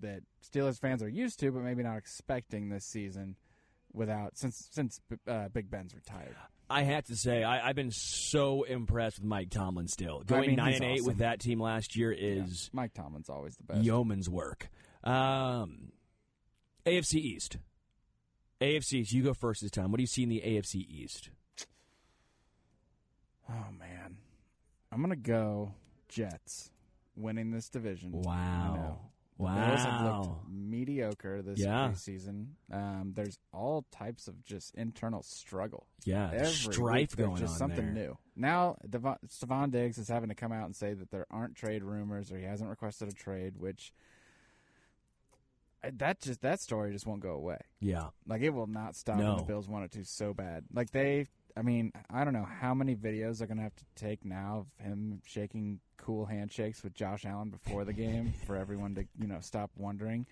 [0.01, 3.37] that Steelers fans are used to, but maybe not expecting this season.
[3.93, 6.37] Without since since uh, Big Ben's retired,
[6.69, 10.21] I have to say, I, I've been so impressed with Mike Tomlin still.
[10.21, 13.57] I Going mean, nine and eight with that team last year is Mike Tomlin's always
[13.57, 13.85] the best.
[13.85, 14.69] yeoman's work.
[15.03, 15.93] Um,
[16.85, 17.57] AFC East.
[18.61, 19.91] AFC you go first this time.
[19.91, 21.31] What do you see in the AFC East?
[23.49, 24.17] Oh man,
[24.91, 25.75] I'm gonna go
[26.09, 26.71] Jets
[27.17, 28.13] winning this division.
[28.13, 28.99] Wow.
[29.39, 30.21] The Bears have Wow.
[30.23, 31.91] looked mediocre this Yeah.
[31.91, 32.53] preseason.
[32.71, 35.87] Um, there's all types of just internal struggle.
[36.05, 38.07] Yeah, Every strife week, going just on something there.
[38.09, 38.19] new.
[38.35, 41.83] Now, Devon, Stefon Diggs is having to come out and say that there aren't trade
[41.83, 43.93] rumors or he hasn't requested a trade, which
[45.99, 47.59] that just that story just won't go away.
[47.81, 48.09] Yeah.
[48.27, 49.17] Like it will not stop.
[49.19, 49.29] No.
[49.31, 50.65] when the Bills want it to so bad.
[50.73, 54.25] Like they, I mean, I don't know how many videos they're gonna have to take
[54.25, 59.07] now of him shaking cool handshakes with Josh Allen before the game for everyone to
[59.19, 60.27] you know stop wondering.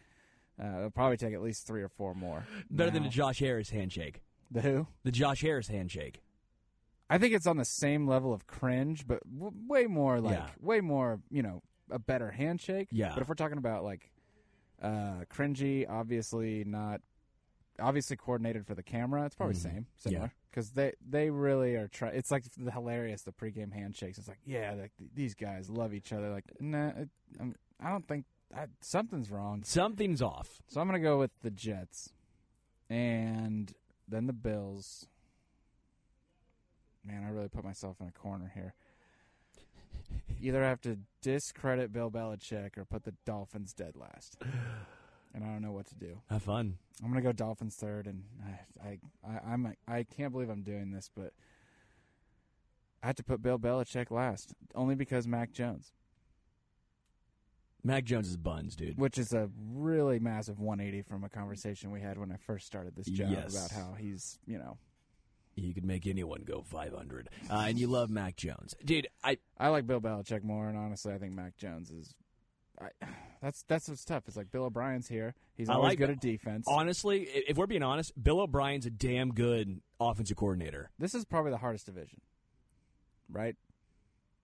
[0.62, 2.46] Uh, it'll probably take at least three or four more.
[2.70, 4.20] Better than the Josh Harris handshake.
[4.50, 4.86] the who?
[5.02, 6.20] The Josh Harris handshake.
[7.10, 10.48] I think it's on the same level of cringe, but w- way more like Yeah.
[10.60, 12.88] way more you know a better handshake.
[12.92, 13.12] Yeah.
[13.14, 14.10] But if we're talking about like
[14.84, 17.00] uh, cringy, obviously not
[17.80, 19.24] obviously coordinated for the camera.
[19.26, 19.62] It's probably Mhm.
[19.62, 20.30] same similar Yeah.
[20.50, 22.14] because they they really are trying.
[22.14, 24.18] It's like the hilarious the pregame handshakes.
[24.18, 26.30] It's like yeah, like these guys love each other.
[26.30, 27.08] Like nah, it,
[27.40, 29.64] I'm, I don't think I, something's wrong.
[29.64, 30.62] Something's off.
[30.68, 32.12] So I'm gonna go with the Jets,
[32.88, 33.74] and
[34.06, 35.08] then the Bills.
[37.04, 38.74] Man, I really put myself in a corner here.
[40.44, 44.36] Either have to discredit Bill Belichick or put the Dolphins dead last,
[45.32, 46.20] and I don't know what to do.
[46.28, 46.76] Have fun.
[47.02, 50.90] I'm gonna go Dolphins third, and I, I, I I'm, I can't believe I'm doing
[50.90, 51.32] this, but
[53.02, 55.92] I had to put Bill Belichick last, only because Mac Jones,
[57.82, 58.98] Mac Jones is buns, dude.
[58.98, 62.96] which is a really massive 180 from a conversation we had when I first started
[62.96, 63.54] this job Yes.
[63.56, 64.76] about how he's, you know,
[65.56, 67.28] You could make anyone go 500.
[67.50, 68.74] Uh, and you love Mac Jones.
[68.84, 72.14] Dude, I I like Bill Belichick more, and honestly, I think Mac Jones is.
[72.80, 72.88] I,
[73.42, 74.24] that's that's what's tough.
[74.26, 75.34] It's like Bill O'Brien's here.
[75.56, 76.66] He's always like good at defense.
[76.68, 80.90] honestly, if we're being honest, Bill O'Brien's a damn good offensive coordinator.
[80.98, 82.20] this is probably the hardest division,
[83.30, 83.54] right?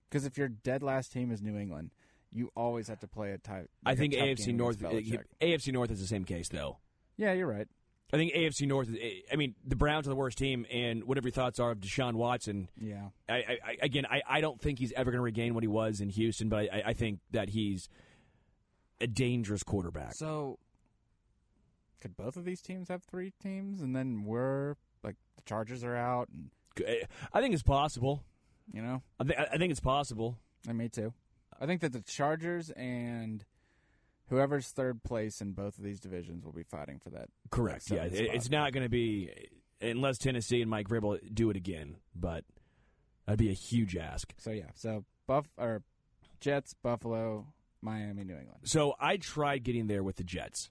[0.09, 1.90] Because if your dead last team is New England,
[2.33, 3.70] you always have to play a type.
[3.85, 4.79] I think AFC North.
[4.79, 6.79] AFC North is the same case though.
[7.16, 7.68] Yeah, you're right.
[8.12, 11.29] I think AFC North is I mean, the Browns are the worst team and whatever
[11.29, 14.79] your thoughts are of Deshaun Watson, Yeah, I, I, I again, I, I don't think
[14.79, 17.51] he's ever going to regain what he was in Houston, but I, I think that
[17.51, 17.88] he's
[19.01, 20.14] a dangerous quarterback.
[20.14, 20.59] So,
[22.01, 25.96] could both of these teams have three teams, and then we're like the Chargers are
[25.96, 26.51] out, and
[26.87, 28.25] eh, I think it's possible.
[28.73, 30.37] you know, I, th- I think it's possible.
[30.66, 31.12] and me too.
[31.61, 33.44] I think that the Chargers and
[34.31, 37.29] whoever's third place in both of these divisions will be fighting for that.
[37.51, 37.90] Correct.
[37.90, 39.31] Yeah, it- it's not going to be
[39.83, 42.45] unless Tennessee and Mike Vrabel do it again, but
[43.27, 44.33] that'd be a huge ask.
[44.38, 45.83] So yeah, so Buff or
[46.40, 47.47] Jets, Buffalo,
[47.83, 48.61] Miami, New England.
[48.64, 50.71] So I tried getting there with the Jets.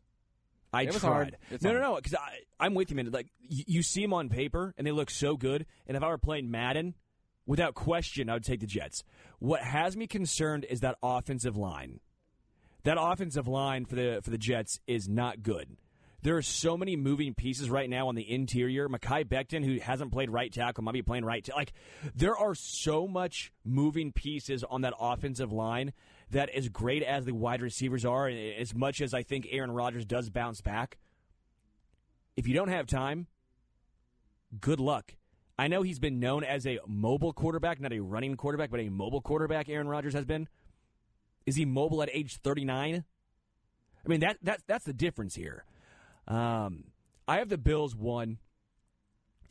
[0.71, 1.37] I It tried.
[1.61, 2.15] no, no, no, because
[2.59, 3.09] I'm with you, man.
[3.11, 6.07] Like you, you see them on paper and they look so good, and if I
[6.09, 6.93] were playing Madden,
[7.47, 9.03] without question, I would take the Jets.
[9.39, 11.99] What has me concerned is that offensive line.
[12.83, 15.77] That offensive line for the for the Jets is not good.
[16.21, 18.89] There are so many moving pieces right now on the interior.
[18.89, 21.43] Mekhi Becton, who hasn't played right tackle, might be playing right.
[21.43, 21.71] Ta- like
[22.13, 25.93] there are so much moving pieces on that offensive line
[26.31, 29.71] that, as great as the wide receivers are, and as much as I think Aaron
[29.71, 30.97] Rodgers does bounce back,
[32.35, 33.27] if you don't have time,
[34.59, 35.15] good luck.
[35.57, 38.89] I know he's been known as a mobile quarterback, not a running quarterback, but a
[38.89, 39.69] mobile quarterback.
[39.69, 40.47] Aaron Rodgers has been.
[41.45, 43.03] Is he mobile at age thirty nine?
[44.05, 45.65] I mean that that that's the difference here.
[46.27, 46.85] Um,
[47.27, 48.37] I have the Bills one.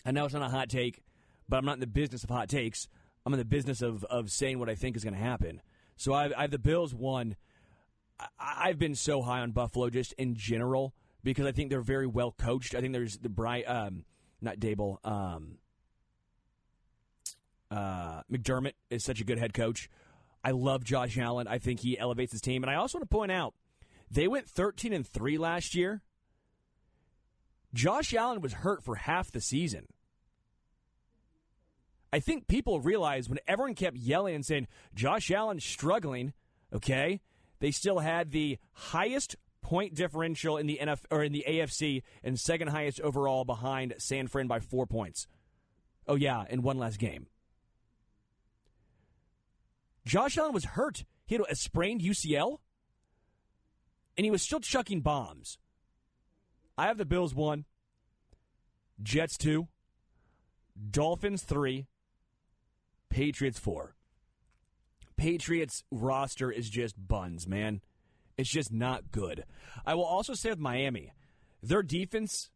[0.05, 1.03] I know it's not a hot take,
[1.48, 2.88] but I'm not in the business of hot takes.
[3.27, 5.61] I'm in the business of of saying what I think is going to happen.
[5.96, 7.37] So I, I have the Bills one.
[8.18, 12.07] I, I've been so high on Buffalo just in general because I think they're very
[12.07, 12.74] well coached.
[12.74, 14.05] I think there's the Brian, um,
[14.40, 15.59] not Daboll, um,
[17.70, 19.90] uh, McDermott is such a good head coach.
[20.48, 21.46] I love Josh Allen.
[21.46, 23.52] I think he elevates his team, and I also want to point out
[24.11, 26.00] they went 13 and three last year.
[27.74, 29.88] Josh Allen was hurt for half the season.
[32.14, 36.32] I think people realize when everyone kept yelling and saying Josh Allen's struggling,
[36.72, 37.20] okay,
[37.58, 42.40] they still had the highest point differential in the NF or in the AFC and
[42.40, 45.26] second highest overall behind San Fran by 4 points.
[46.06, 47.26] Oh yeah, in one last game.
[50.09, 51.05] Josh Allen was hurt.
[51.27, 52.59] He had a sprained UCL
[54.16, 55.59] and he was still chucking bombs.
[56.79, 57.66] I have the Bills 1,
[59.03, 59.68] Jets 2,
[60.90, 61.87] Dolphins 3,
[63.11, 63.94] Patriots 4.
[65.18, 67.83] Patriots roster is just buns, man.
[68.38, 69.44] It's just not good.
[69.85, 71.12] I will also say with Miami,
[71.62, 72.49] their defense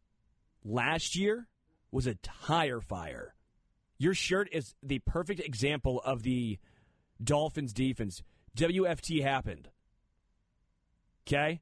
[0.65, 1.47] last year
[1.91, 3.35] was a tire fire.
[3.99, 6.57] Your shirt is the perfect example of the
[7.23, 8.21] Dolphins defense.
[8.57, 9.69] WFT happened.
[11.27, 11.61] Okay?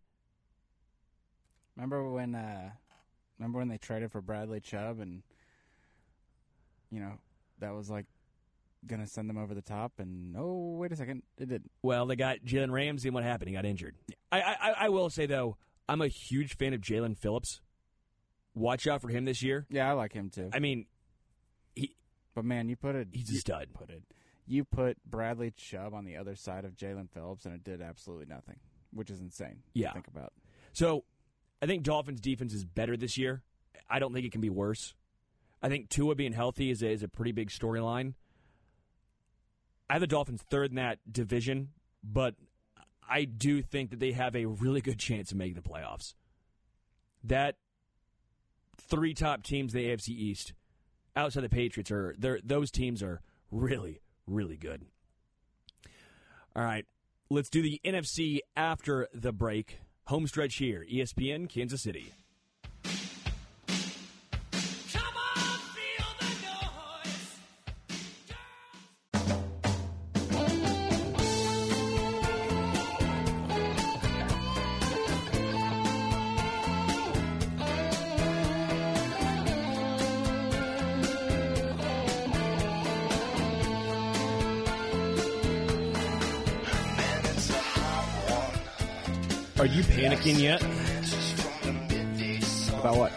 [1.76, 2.36] Remember when?
[2.36, 2.72] uh
[3.40, 5.24] Remember when they traded for Bradley Chubb and
[6.92, 7.14] you know
[7.60, 8.06] that was like
[8.86, 11.72] gonna send them over the top, and oh wait a second, it didn't.
[11.82, 13.50] Well, they got Jalen Ramsey, and what happened?
[13.50, 13.96] He got injured.
[14.32, 15.58] I, I, I will say though,
[15.90, 17.62] I'm a huge fan of Jaelan Phillips.
[18.54, 19.66] Watch out for him this year.
[19.70, 20.50] Yeah, I like him too.
[20.54, 20.86] I mean,
[21.76, 21.96] he
[22.36, 23.08] But man, you put it.
[23.12, 23.70] he's a stud.
[23.74, 24.04] Put it.
[24.48, 28.26] You put Bradley Chubb on the other side of Jaelan Phillips, and it did absolutely
[28.26, 28.58] nothing,
[28.92, 29.62] which is insane.
[29.74, 29.94] to Yeah.
[29.94, 30.34] think about.
[30.74, 31.06] So,
[31.62, 33.44] I think Dolphins defense is better this year.
[33.90, 34.94] I don't think it can be worse.
[35.62, 38.16] I think Tua being healthy is a, is a pretty big storyline.
[39.90, 41.70] I have the Dolphins third in that division,
[42.04, 42.36] but
[43.08, 46.16] I do think that they have a really good chance of making the playoffs.
[47.24, 47.58] That
[48.78, 50.54] three top teams in the AFC East,
[51.16, 54.86] outside the Patriots, are those teams are really, really good.
[56.56, 56.86] All right,
[57.30, 59.80] let's do the NFC after the break.
[60.08, 62.14] Home stretch here, ESPN, Kansas City.
[89.62, 90.60] Are you panicking yet?
[92.80, 93.12] About what?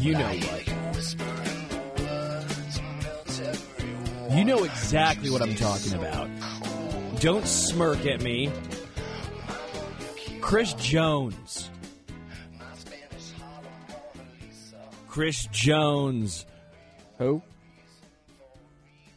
[0.00, 0.66] You know what.
[4.36, 6.28] You know exactly what I'm talking about.
[7.20, 8.50] Don't smirk at me.
[10.40, 11.70] Chris Jones.
[15.06, 16.46] Chris Jones.
[17.18, 17.42] Who?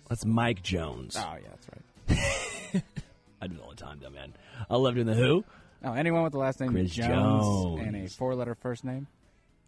[0.07, 1.17] That's Mike Jones.
[1.17, 2.83] Oh yeah, that's right.
[3.41, 4.35] I do it all the time, though, man.
[4.69, 5.43] I love doing the Who.
[5.83, 7.81] Oh, anyone with the last name Chris Jones, Jones.
[7.85, 9.07] and a four-letter first name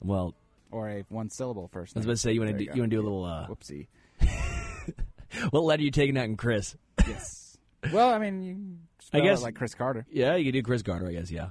[0.01, 0.33] Well,
[0.71, 2.01] or a one-syllable first I name.
[2.01, 3.25] was about to say you want to There do, you want to do a little.
[3.25, 3.87] Uh, Whoopsie.
[5.51, 6.75] what letter are you taking out in Chris?
[7.07, 7.57] Yes.
[7.93, 10.05] well, I mean, you spell guess- it like Cris Carter.
[10.11, 11.31] Yeah, you could do Cris Carter, I guess.
[11.31, 11.49] Yeah.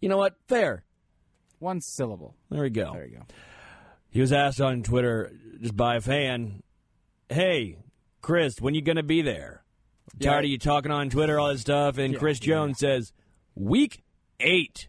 [0.00, 0.34] You know what?
[0.48, 0.84] Fair.
[1.58, 2.34] One syllable.
[2.50, 2.92] There we go.
[2.94, 3.22] There you go.
[4.10, 6.62] He was asked on Twitter just by a fan,
[7.28, 7.76] "Hey,
[8.22, 9.62] Chris, when you gonna be there?"
[10.18, 10.30] Yeah.
[10.32, 12.40] Tired of you talking on Twitter all this stuff, and Chris.
[12.40, 13.12] Jones says,
[13.54, 14.02] "Week
[14.38, 14.88] eight.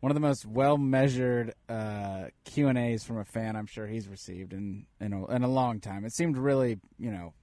[0.00, 3.86] One of the most well measured uh, Q and A's from a fan I'm sure
[3.86, 6.04] he's received in in a, in a long time.
[6.04, 7.34] It seemed really you know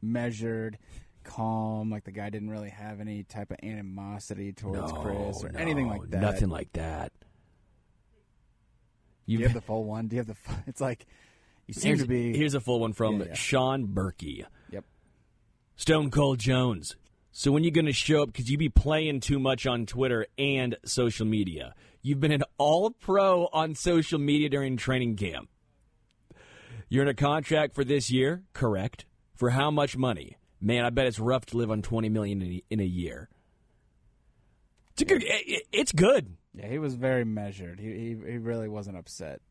[0.00, 0.78] measured,
[1.24, 1.90] calm.
[1.90, 6.08] Like the guy didn't really have any type of animosity towards Chris or anything like
[6.10, 6.20] that.
[6.20, 7.12] Nothing like that.
[9.26, 10.08] Do you have the full one?
[10.08, 10.34] Do you have the?
[10.34, 11.06] Full, it's like
[11.66, 12.36] you seem here's, to be.
[12.36, 13.34] here's a full one from Yeah, yeah.
[13.34, 14.44] Sean Berkey.
[14.70, 14.84] Yep.
[15.76, 16.96] Stone Cold Jones.
[17.38, 18.32] So when you going to show up?
[18.32, 21.74] Because you be playing too much on Twitter and social media.
[22.00, 25.50] You've been an all pro on social media during training camp.
[26.88, 29.04] You're in a contract for this year, correct?
[29.34, 30.38] For how much money?
[30.62, 33.28] Man, I bet it's rough to live on twenty million in a, year.
[34.94, 35.22] It's good.
[35.22, 37.80] it- It's good, Yeah, he was very measured.
[37.80, 39.42] He he, he really wasn't upset.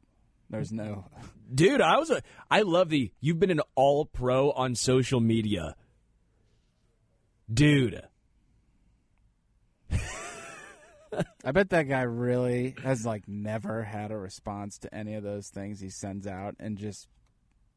[0.49, 1.05] There's no.
[1.53, 1.81] dude.
[1.81, 2.23] I was a.
[2.49, 3.11] I love the.
[3.21, 5.75] You've been an all pro on social media,
[7.51, 8.01] dude.
[11.45, 15.47] I bet that guy really has like never had a response to any of those
[15.47, 17.07] things he sends out, and just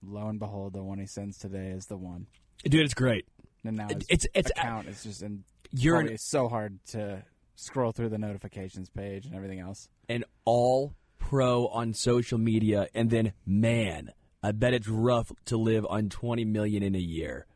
[0.02, 2.26] lo and behold, the one he sends today is the one.
[2.64, 3.26] Dude, it's great.
[3.64, 5.44] And now his It's it's account is just in.
[5.70, 7.22] You're an, so hard to
[7.54, 9.88] scroll through the notifications page and everything else.
[10.08, 15.86] an all pro on social media, and then man, I bet it's rough to live
[15.88, 17.46] on twenty million in a year.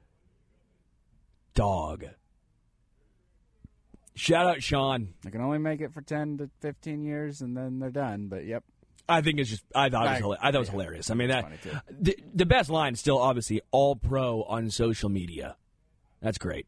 [1.54, 2.04] Dog.
[4.14, 5.14] Shout out Sean.
[5.24, 8.28] They can only make it for ten to fifteen years, and then they're done.
[8.28, 8.62] But yep,
[9.08, 11.10] I think it's just I thought it was, I- I thought it was yeah, hilarious.
[11.10, 11.50] I mean that
[11.90, 15.56] the, the best line is still obviously all pro on social media.
[16.20, 16.66] That's great.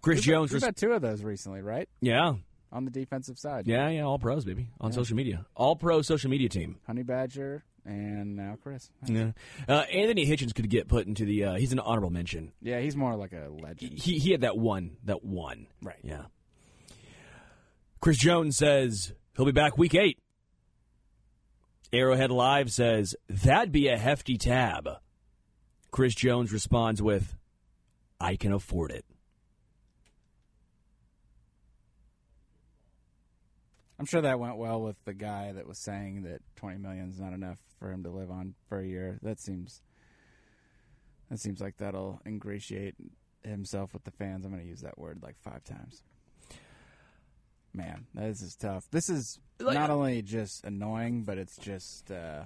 [0.00, 1.88] Chris we've, Jones, We've had two of those recently, right?
[2.00, 2.34] yeah,
[2.72, 6.30] On the defensive side, yeah, yeah, all pros, baby, on social media, all pro social
[6.30, 6.76] media team.
[6.86, 8.90] Honey Badger and now Chris.
[9.06, 9.32] Yeah,
[9.68, 11.44] uh, Anthony Hitchens could get put into the.
[11.44, 12.52] Uh, he's an honorable mention.
[12.60, 13.98] Yeah, he's more like a legend.
[13.98, 15.68] He he had that one, that one.
[15.82, 16.00] Right.
[16.02, 16.24] Yeah.
[18.00, 20.18] Chris Jones says he'll be back week eight.
[21.92, 24.88] Arrowhead Live says that'd be a hefty tab.
[25.90, 27.36] Chris Jones responds with,
[28.20, 29.05] "I can afford it."
[33.98, 37.18] I'm sure that went well with the guy that was saying that 20 million is
[37.18, 39.18] not enough for him to live on for a year.
[39.22, 39.80] That seems
[41.30, 42.94] that seems like that'll ingratiate
[43.42, 44.44] himself with the fans.
[44.44, 46.02] I'm going to use that word like five times.
[47.72, 48.84] Man, this is tough.
[48.90, 52.44] This is Like- not only just annoying, but it's just uh,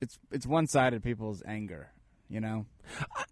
[0.00, 1.90] it's it's one sided people's anger.
[2.28, 2.66] You know,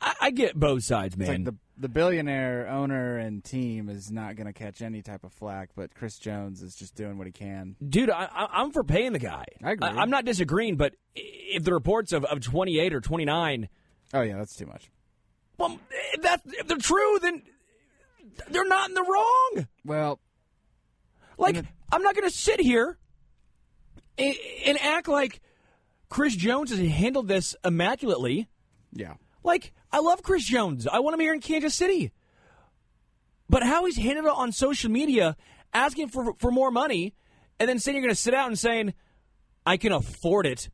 [0.00, 1.28] I, I get both sides, man.
[1.28, 5.33] like the the billionaire owner and team is not going to catch any type of
[5.33, 7.74] flack, but Chris Jones is just doing what he can.
[7.85, 9.44] Dude, I, I, I'm for paying the guy.
[9.62, 9.88] I agree.
[9.88, 13.68] I, am not disagreeing, but if the reports of, of 28 or 29
[14.14, 14.90] Oh yeah, that's too much.
[15.59, 17.42] Well, eh, if, that, if they're true, then
[18.48, 19.66] they're not in the wrong.
[19.85, 20.20] Well,
[21.37, 21.57] Like,
[21.90, 22.96] I'm not going to sit here
[24.16, 24.35] and,
[24.66, 25.40] and act like
[26.09, 28.48] Chris Jones has handled this immaculately.
[28.94, 30.87] Yeah, Like, I love Chris Jones.
[30.87, 32.12] I want him here in Kansas City.
[33.50, 35.37] But how he's handled on social media,
[35.72, 37.14] asking for, for more money,
[37.59, 38.94] and then saying you're going to sit out and saying,
[39.66, 40.70] I can afford it.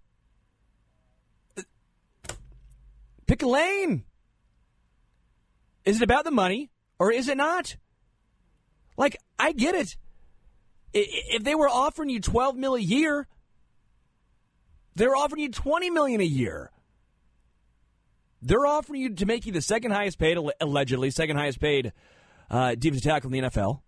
[3.27, 4.05] Pick a lane.
[5.85, 7.77] Is it about the money or is it not?
[8.97, 9.97] Like, I get it.
[10.93, 13.29] If they were offering you 12 mil a year,
[14.97, 16.71] they're offering you 20 million a year.
[18.43, 21.93] They're offering you to make you the second highest paid, allegedly second highest paid
[22.51, 23.81] uh, defensive tackle in the NFL.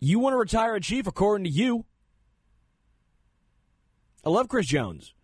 [0.00, 1.84] You want to retire a chief, according to you.
[4.24, 5.14] I love Chris Jones.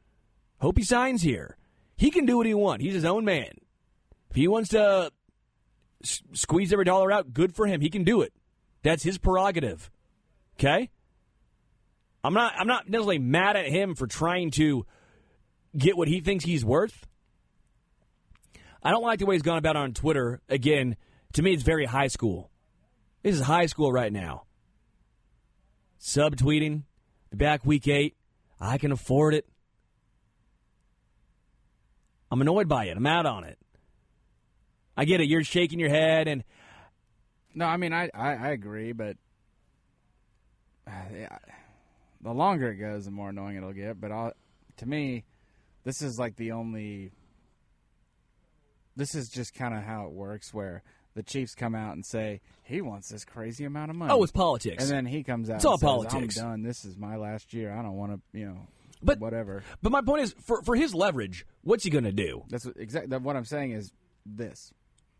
[0.61, 1.57] Hope he signs here.
[1.97, 2.85] He can do what he wants.
[2.85, 3.51] He's his own man.
[4.31, 5.11] If he wants to
[6.03, 7.81] s- squeeze every dollar out, good for him.
[7.81, 8.33] He can do it.
[8.83, 9.90] That's his prerogative.
[10.59, 10.90] Okay?
[12.23, 14.85] I'm not I'm not necessarily mad at him for trying to
[15.76, 17.07] get what he thinks he's worth.
[18.83, 20.40] I don't like the way he's gone about on Twitter.
[20.48, 20.96] Again,
[21.35, 22.50] to me, it's very high school.
[23.22, 24.44] This is high school right now.
[26.00, 26.85] Subtweeting,
[27.33, 28.16] back week eight.
[28.60, 29.46] I can afford it.
[32.31, 32.96] I'm annoyed by it.
[32.96, 33.58] I'm out on it.
[34.96, 35.29] I get it.
[35.29, 36.44] You're shaking your head, and
[37.54, 39.16] no, I mean I I, I agree, but
[40.87, 40.90] uh,
[42.21, 44.00] the longer it goes, the more annoying it'll get.
[44.00, 44.33] But i
[44.79, 45.25] to me,
[45.88, 47.12] this is like the only.
[48.94, 50.82] This is just kind of how it works, where
[51.14, 54.12] the Chiefs come out and say he wants this crazy amount of money.
[54.12, 54.82] oh, it's politics.
[54.82, 55.56] and then he comes out.
[55.56, 56.36] It's all says, politics.
[56.38, 56.62] I'm done.
[56.62, 57.72] This is my last year.
[57.72, 58.58] I don't want to, you know,
[59.02, 59.62] But- whatever.
[59.80, 62.44] but my point is, for for his leverage, what's he going to do?
[62.50, 63.72] That's what, exactly what I'm saying.
[63.72, 63.90] Is
[64.26, 64.72] this?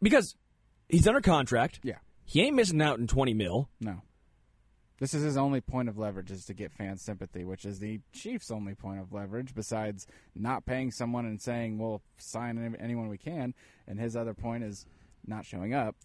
[0.02, 0.36] Because
[0.90, 1.80] He's under contract.
[1.82, 1.98] Yeah.
[2.24, 3.68] He ain't missing out in 20 mil.
[3.80, 4.02] No.
[4.99, 8.01] This is his only point of leverage is to get fan sympathy, which is the
[8.12, 13.18] Chiefs' only point of leverage besides not paying someone and saying, "Well, sign anyone we
[13.18, 13.55] can."
[13.86, 14.86] And his other point is
[15.26, 15.96] not showing up,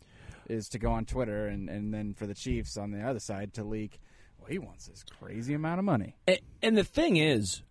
[0.48, 3.54] is to go on Twitter and and then for the Chiefs on the other side
[3.56, 4.00] to leak,
[4.38, 7.64] "Well, he wants this crazy amount of money." And, and the thing is,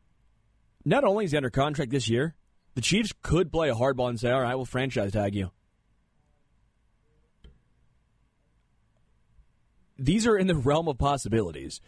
[0.84, 2.34] not only is he under contract this year,
[2.74, 5.50] the Chiefs could play a hardball and say, all right, we'll franchise tag you.
[9.98, 11.80] These are in the realm of possibilities.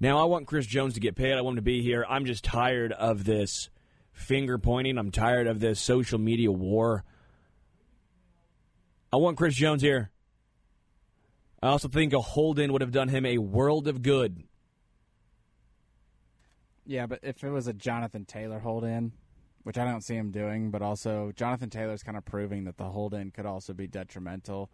[0.00, 1.34] Now, I want Chris Jones to get paid.
[1.34, 2.04] I want him to be here.
[2.08, 3.70] I'm just tired of this
[4.12, 4.98] finger pointing.
[4.98, 7.04] I'm tired of this social media war.
[9.12, 10.10] I want Chris Jones here.
[11.62, 14.42] I also think a hold in would have done him a world of good.
[16.84, 19.12] Yeah, but if it was a Jonathan Taylor hold in,
[19.62, 22.84] which I don't see him doing, but also Jonathan Taylor's kind of proving that the
[22.84, 24.70] hold in could also be detrimental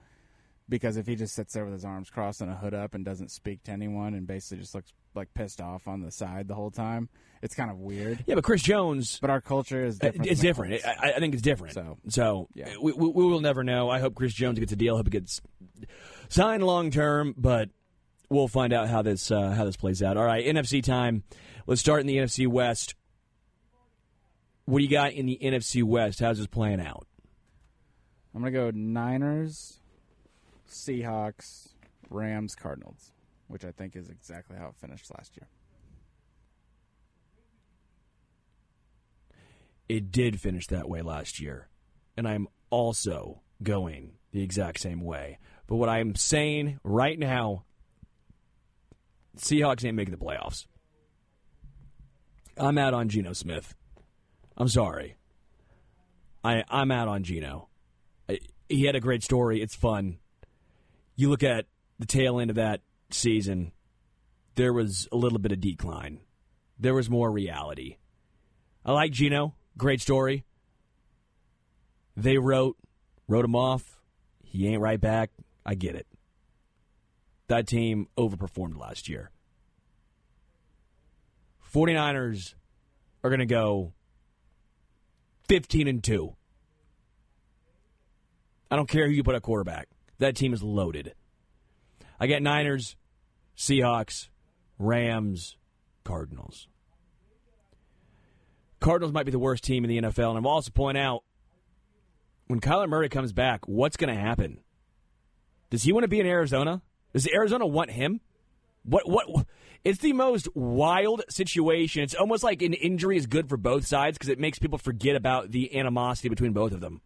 [0.69, 3.05] because if he just sits there with his arms crossed and a hood up and
[3.05, 6.55] doesn't speak to anyone and basically just looks like pissed off on the side the
[6.55, 7.09] whole time,
[7.43, 8.23] it's kind of weird.
[8.27, 10.31] Yeah, but Chris Jones But our culture is Uh, different.
[10.31, 10.85] It's different.
[10.85, 11.75] I, I think it's different.
[11.75, 12.75] So, so yeah.
[12.81, 13.89] we, we, we will never know.
[13.89, 14.95] I hope Chris Jones gets a deal.
[14.95, 15.41] I hope he gets
[16.29, 17.71] signed long term, but
[18.29, 20.17] we'll find out how this uh, how this plays out.
[20.17, 21.23] All right, NFC time.
[21.67, 22.95] Let's start in the NFC West.
[24.67, 26.21] What do you got in the NFC West?
[26.21, 27.07] How's this playing out?
[28.35, 29.78] I'm gonna go Niners,
[30.69, 31.69] Seahawks,
[32.11, 33.13] Rams, Cardinals,
[33.49, 35.49] which I think is exactly how it finished last year.
[39.89, 41.69] It did finish that way last year,
[42.17, 45.39] and I'm also going the exact same way.
[45.67, 47.65] But what I'm saying right now,
[49.39, 50.67] Seahawks ain't making the playoffs.
[52.57, 53.75] I'm out on Geno Smith.
[54.57, 55.17] I'm sorry.
[56.45, 57.69] I I'm out on Geno.
[58.69, 59.63] He had a great story.
[59.63, 60.19] It's fun.
[61.19, 61.67] You look at
[61.99, 63.73] the tail end of that season.
[64.55, 66.21] There was a little bit of decline.
[66.79, 67.97] There was more reality.
[68.85, 69.57] I like Geno.
[69.77, 70.45] Great story.
[72.17, 72.77] They wrote,
[73.27, 73.99] wrote him off.
[74.45, 75.31] He ain't right back.
[75.67, 76.07] I get it.
[77.49, 79.33] That team overperformed last year.
[81.75, 82.55] 49ers
[83.25, 83.93] are going to go
[85.49, 86.37] 15 and 2.
[88.71, 89.89] I don't care who you put at quarterback.
[90.19, 91.15] That team is loaded.
[92.21, 92.97] I get Niners,
[93.57, 94.29] Seahawks,
[94.79, 95.57] Rams,
[96.05, 96.69] Cardinals.
[98.81, 101.25] Cardinals might be the worst team in the NFL, and I'll also point out
[102.47, 104.61] when Kyler Murray comes back, what's going to happen?
[105.71, 106.83] Does he want to be in Arizona?
[107.13, 108.21] Does Arizona want him?
[108.85, 109.09] What?
[109.09, 109.47] What?
[109.85, 112.03] It's the most wild situation.
[112.03, 115.15] It's almost like an injury is good for both sides because it makes people forget
[115.15, 117.01] about the animosity between both of them.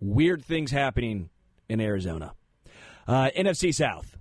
[0.00, 1.30] Weird things happening
[1.68, 2.34] in Arizona.
[3.06, 4.16] Uh, NFC South.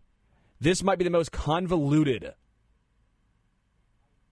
[0.60, 2.34] This might be the most convoluted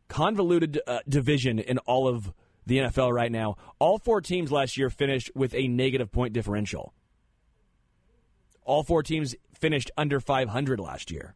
[0.08, 2.32] convoluted uh, division in all of
[2.66, 3.56] the NFL right now.
[3.80, 6.94] All four teams last year finished with a negative point differential.
[8.64, 11.36] All four teams finished under 500 last year.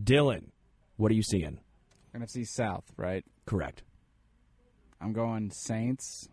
[0.00, 0.50] Dylan,
[0.96, 1.60] what are you seeing?
[2.14, 3.24] NFC South, right?
[3.46, 3.82] Correct.
[5.00, 6.28] I'm going Saints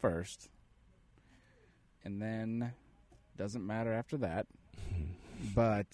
[0.00, 0.48] first.
[2.08, 2.72] And then
[3.36, 4.46] doesn't matter after that.
[5.54, 5.90] but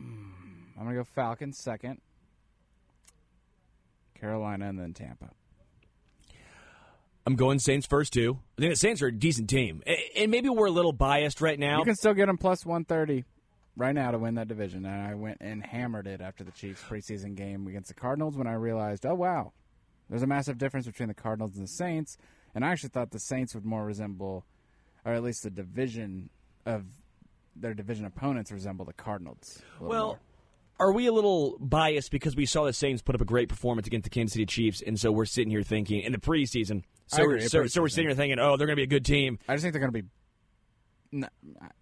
[0.00, 0.30] mm,
[0.78, 2.00] I'm going to go Falcons second.
[4.14, 5.30] Carolina and then Tampa.
[7.26, 8.38] I'm going Saints first too.
[8.56, 9.82] I think the Saints are a decent team,
[10.16, 11.78] and maybe we're a little biased right now.
[11.78, 13.24] You can still get them plus 130
[13.76, 14.86] right now to win that division.
[14.86, 18.46] And I went and hammered it after the Chiefs preseason game against the Cardinals when
[18.46, 19.52] I realized, oh, wow,
[20.08, 22.16] there's a massive difference between the Cardinals and the Saints.
[22.54, 24.44] And I actually thought the Saints would more resemble,
[25.04, 26.30] or at least the division
[26.66, 26.84] of
[27.56, 29.60] their division opponents resemble the Cardinals.
[29.80, 30.20] Well, more.
[30.78, 33.86] are we a little biased because we saw the Saints put up a great performance
[33.86, 36.82] against the Kansas City Chiefs, and so we're sitting here thinking in the preseason.
[37.06, 38.86] So, we're, agree, so, so we're sitting here thinking, oh, they're going to be a
[38.86, 39.38] good team.
[39.48, 40.08] I just think they're going to be.
[41.12, 41.28] No,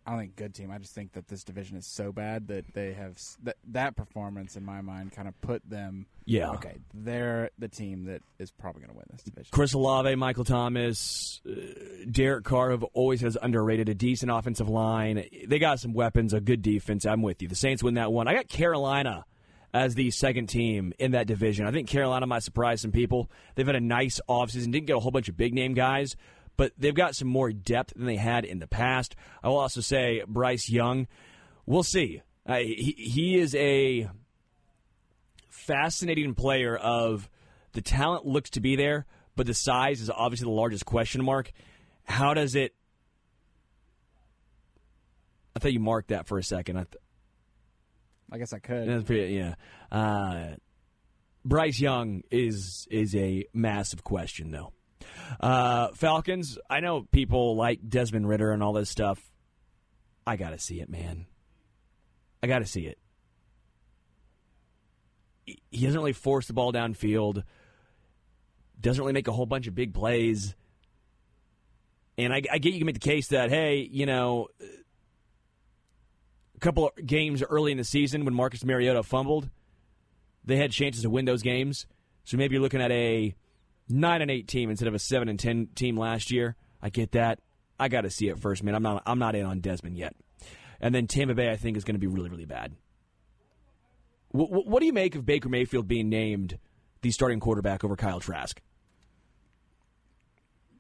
[0.07, 0.71] I don't think good team.
[0.71, 4.57] I just think that this division is so bad that they have that that performance
[4.57, 6.07] in my mind kind of put them.
[6.25, 6.53] Yeah.
[6.53, 9.49] Okay, they're the team that is probably going to win this division.
[9.51, 11.53] Chris Olave, Michael Thomas, uh,
[12.11, 15.23] Derek Carr have always has underrated a decent offensive line.
[15.47, 17.05] They got some weapons, a good defense.
[17.05, 17.49] I'm with you.
[17.49, 18.29] The Saints win that one.
[18.29, 19.27] I got Carolina
[19.75, 21.67] as the second team in that division.
[21.67, 23.31] I think Carolina might surprise some people.
[23.55, 26.17] They've had a nice offseason, didn't get a whole bunch of big name guys,
[26.59, 29.17] but they've got some more depth than they had in the past.
[29.43, 31.07] I will also say Bryce Young.
[31.65, 32.21] We'll see.
[32.45, 34.11] Uh, he, he is a
[35.49, 37.31] fascinating player of
[37.73, 39.07] the talent looks to be there,
[39.37, 41.53] but the size is obviously the largest question mark.
[42.05, 42.75] How does it
[45.55, 46.77] I thought you marked that for a second.
[46.77, 47.03] I th-
[48.31, 48.89] I guess I could.
[48.89, 49.55] that's pretty, yeah.
[49.91, 50.55] Uh,
[51.45, 54.73] Bryce Young is is a massive question, though.
[55.41, 56.59] Uh, Falcons.
[56.69, 59.21] I know people like Desmond Ridder and all this stuff.
[60.27, 61.27] I got to see it, man.
[62.43, 62.99] I got to see it.
[65.71, 67.43] He doesn't really force the ball downfield.
[68.81, 70.55] Doesn't really make a whole bunch of big plays.
[72.19, 74.49] And I, I get you can make the case that hey, you know,
[76.57, 79.49] a couple of games early in the season when Marcus Mariota fumbled,
[80.45, 81.87] they had chances to win those games.
[82.25, 83.35] So maybe you're looking at a
[83.89, 86.57] nine and eight team instead of a seven and ten team last year.
[86.83, 87.41] I get that.
[87.81, 88.75] I got to see it first, man.
[88.75, 89.03] I'm not.
[89.07, 90.15] I'm not in on Desmond yet.
[90.81, 92.73] And then Tampa Bay, I think, is going to be really, really bad.
[94.31, 96.59] What, what do you make of Baker Mayfield being named
[97.03, 98.61] the starting quarterback over Kyle Trask?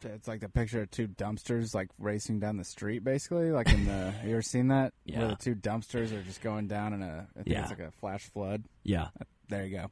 [0.05, 3.51] It's like the picture of two dumpsters like racing down the street, basically.
[3.51, 4.93] Like in the, you ever seen that?
[5.05, 5.19] Yeah.
[5.21, 7.63] Where the two dumpsters are just going down in a, I think Yeah.
[7.63, 8.65] it's like a flash flood.
[8.85, 9.09] Yeah.
[9.49, 9.91] There you go.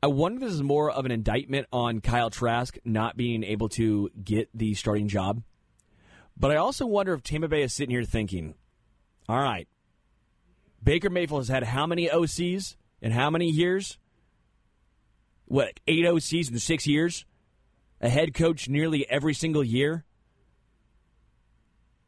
[0.00, 3.68] I wonder if this is more of an indictment on Kyle Trask not being able
[3.70, 5.42] to get the starting job.
[6.36, 8.54] But I also wonder if Tampa Bay is sitting here thinking,
[9.28, 9.66] all right,
[10.82, 13.98] Baker Mayfield has had how many OCs in how many years?
[15.46, 17.24] What, eight OCs in six years?
[18.00, 20.04] A head coach nearly every single year?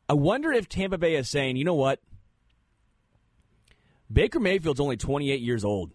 [0.09, 1.99] I wonder if Tampa Bay is saying, you know what?
[4.13, 5.93] Baker Mayfield's only 28 years old.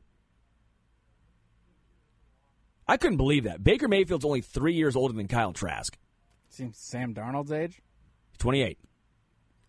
[2.88, 3.64] I couldn't believe that.
[3.64, 5.98] Baker Mayfield's only three years older than Kyle Trask.
[6.50, 7.82] Seems Sam Darnold's age.
[8.38, 8.78] 28.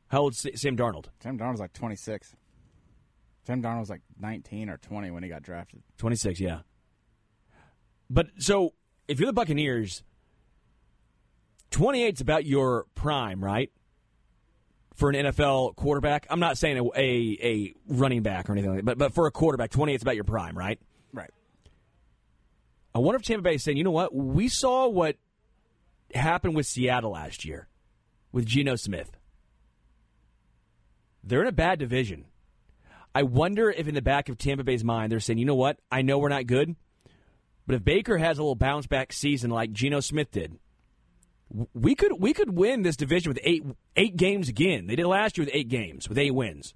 [0.08, 1.06] How old's Sa- Sam Darnold?
[1.22, 2.36] Sam Darnold's like 26.
[3.46, 5.82] Sam Darnold was like 19 or 20 when he got drafted.
[5.98, 6.60] 26, yeah.
[8.10, 8.74] But so
[9.08, 10.02] if you're the Buccaneers,
[11.70, 13.70] 28's about your prime, right?
[14.94, 16.26] For an NFL quarterback.
[16.30, 19.26] I'm not saying a, a, a running back or anything like that, but, but for
[19.26, 20.80] a quarterback, 28's about your prime, right?
[22.96, 24.14] I wonder if Tampa Bay is saying, you know what?
[24.14, 25.16] We saw what
[26.14, 27.68] happened with Seattle last year
[28.32, 29.10] with Geno Smith.
[31.22, 32.24] They're in a bad division.
[33.14, 35.78] I wonder if in the back of Tampa Bay's mind, they're saying, you know what?
[35.92, 36.74] I know we're not good,
[37.66, 40.58] but if Baker has a little bounce back season like Geno Smith did,
[41.74, 43.62] we could we could win this division with eight
[43.96, 44.86] eight games again.
[44.86, 46.72] They did last year with eight games, with eight wins.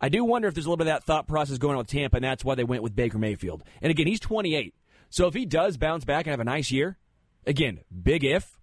[0.00, 1.86] I do wonder if there's a little bit of that thought process going on with
[1.86, 3.62] Tampa, and that's why they went with Baker Mayfield.
[3.80, 4.74] And again, he's 28.
[5.16, 6.98] So if he does bounce back and have a nice year,
[7.46, 8.58] again, big if,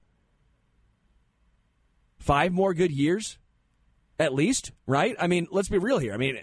[2.20, 3.39] five more good years,
[4.20, 5.16] at least, right?
[5.20, 6.14] I mean, let's be real here.
[6.14, 6.38] I mean,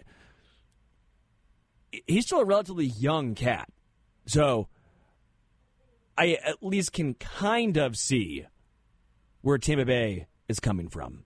[2.08, 3.68] he's still a relatively young cat.
[4.26, 4.66] So
[6.18, 8.46] I at least can kind of see
[9.42, 11.22] where Tampa Bay is coming from.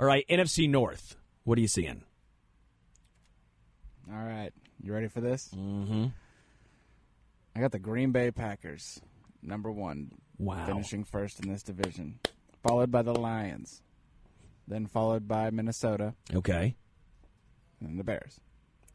[0.00, 1.14] All right, NFC North.
[1.44, 2.04] What are you seeing?
[4.10, 4.52] All right.
[4.82, 5.50] You ready for this?
[5.54, 6.06] Mm-hmm.
[7.58, 9.00] I got the Green Bay Packers,
[9.42, 10.64] number one, Wow.
[10.64, 12.20] finishing first in this division,
[12.62, 13.82] followed by the Lions,
[14.68, 16.76] then followed by Minnesota, Okay.
[17.80, 18.38] and the Bears.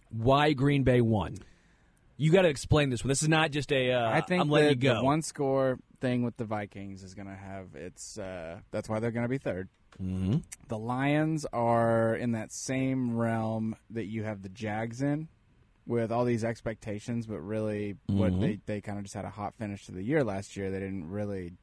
[0.10, 1.40] Why Green Bay won?
[2.16, 3.10] You got to explain this one.
[3.10, 3.92] This is not just a.
[3.92, 5.00] Uh, I think I'm letting that you go.
[5.00, 8.18] the one score thing with the Vikings is going to have its.
[8.18, 9.68] Uh, that's why they're going to be third.
[10.02, 10.38] mm-hmm.
[10.70, 15.28] The Lions are in that same realm that you have the Jags in,
[15.86, 18.40] with all these expectations, but really, what Mhm.
[18.40, 20.72] they they kind of just had a hot finish to the year last year.
[20.72, 21.54] They didn't really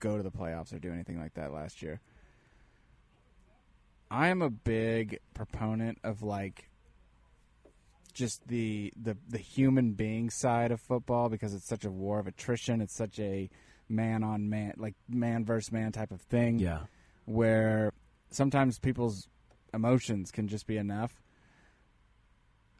[0.00, 2.00] go to the playoffs or do anything like that last year.
[4.10, 6.70] I am a big proponent of like
[8.12, 12.26] just the the the human being side of football because it's such a war of
[12.26, 12.80] attrition.
[12.80, 13.50] It's such a
[13.88, 16.86] man on man, like man versus man type of thing Yeah.
[17.24, 17.92] where
[18.30, 19.28] sometimes people's
[19.74, 21.20] emotions can just be enough.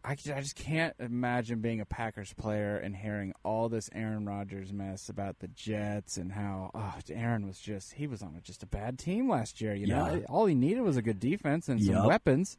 [0.07, 4.73] I, I just can't imagine being a Packers player and hearing all this Aaron Rodgers
[4.73, 8.67] mess about the Jets and how oh, Aaron was just he was on just a
[8.67, 9.75] bad team last year.
[9.75, 10.27] You know, Yeah.
[10.29, 12.07] all he needed was a good defense and some Yup.
[12.07, 12.57] weapons,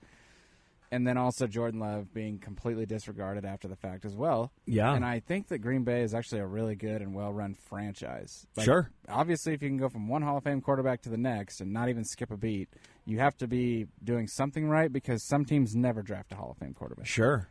[0.92, 4.52] and then also Jordan Love being completely disregarded after the fact as well.
[4.66, 4.94] Yeah.
[4.94, 8.46] And I think that Green Bay is actually a really good and well-run franchise.
[8.56, 8.90] Like, Sure.
[9.10, 11.74] Obviously, if you can go from one Hall of Fame quarterback to the next and
[11.74, 12.70] not even skip a beat,
[13.06, 16.58] you have to be doing something right because some teams never draft a Hall of
[16.58, 17.06] Fame quarterback.
[17.06, 17.48] Sure.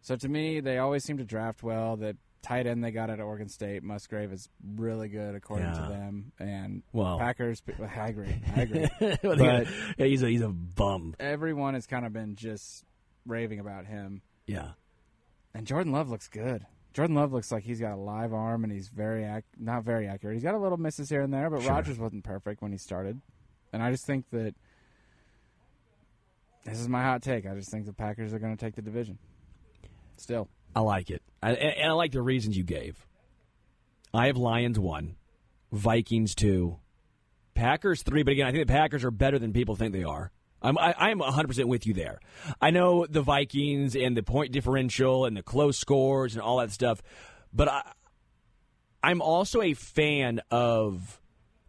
[0.00, 1.96] So to me, they always seem to draft well.
[1.96, 5.72] The tight end they got at Oregon State, Musgrave, is really good according Yeah.
[5.74, 6.32] to them.
[6.38, 7.18] And Well.
[7.18, 8.40] Packers, I agree.
[8.56, 8.88] I agree.
[9.22, 9.64] but yeah,
[10.06, 11.14] he's a he's a bum.
[11.18, 12.84] Everyone has kind of been just
[13.26, 14.22] raving about him.
[14.46, 14.70] Yeah.
[15.54, 16.66] And Jordan Love looks good.
[16.94, 20.08] Jordan Love looks like he's got a live arm and he's very ac- not very
[20.08, 20.34] accurate.
[20.34, 21.70] He's got a little misses here and there, but Sure.
[21.72, 23.20] Rodgers wasn't perfect when he started.
[23.72, 24.54] And I just think that
[26.64, 27.46] this is my hot take.
[27.46, 29.18] I just think the Packers are going to take the division.
[30.16, 33.06] Still, I like it, I, and I like the reasons you gave.
[34.12, 35.16] I have Lions one,
[35.72, 36.78] Vikings two,
[37.54, 38.22] Packers three.
[38.22, 40.30] But again, I think the Packers are better than people think they are.
[40.60, 42.20] I'm I, I'm 100 percent with you there.
[42.60, 46.70] I know the Vikings and the point differential and the close scores and all that
[46.70, 47.02] stuff,
[47.52, 47.82] but I
[49.02, 51.20] I'm also a fan of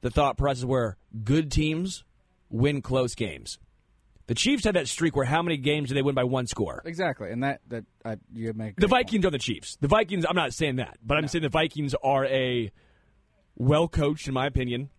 [0.01, 2.03] the thought process where good teams
[2.49, 3.59] win close games.
[4.29, 6.83] The Chiefs had that streak where how many games did they win by one score?
[6.85, 7.31] exactly.
[7.31, 9.05] And that that I, you make The great point.
[9.07, 9.75] Vikings are the Chiefs.
[9.81, 12.71] The Vikings, I'm not saying that, but I'm saying the Vikings are a
[13.55, 14.91] well coached, in my opinion,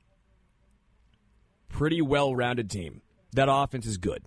[1.68, 3.02] pretty well rounded team.
[3.34, 4.24] That offense is good.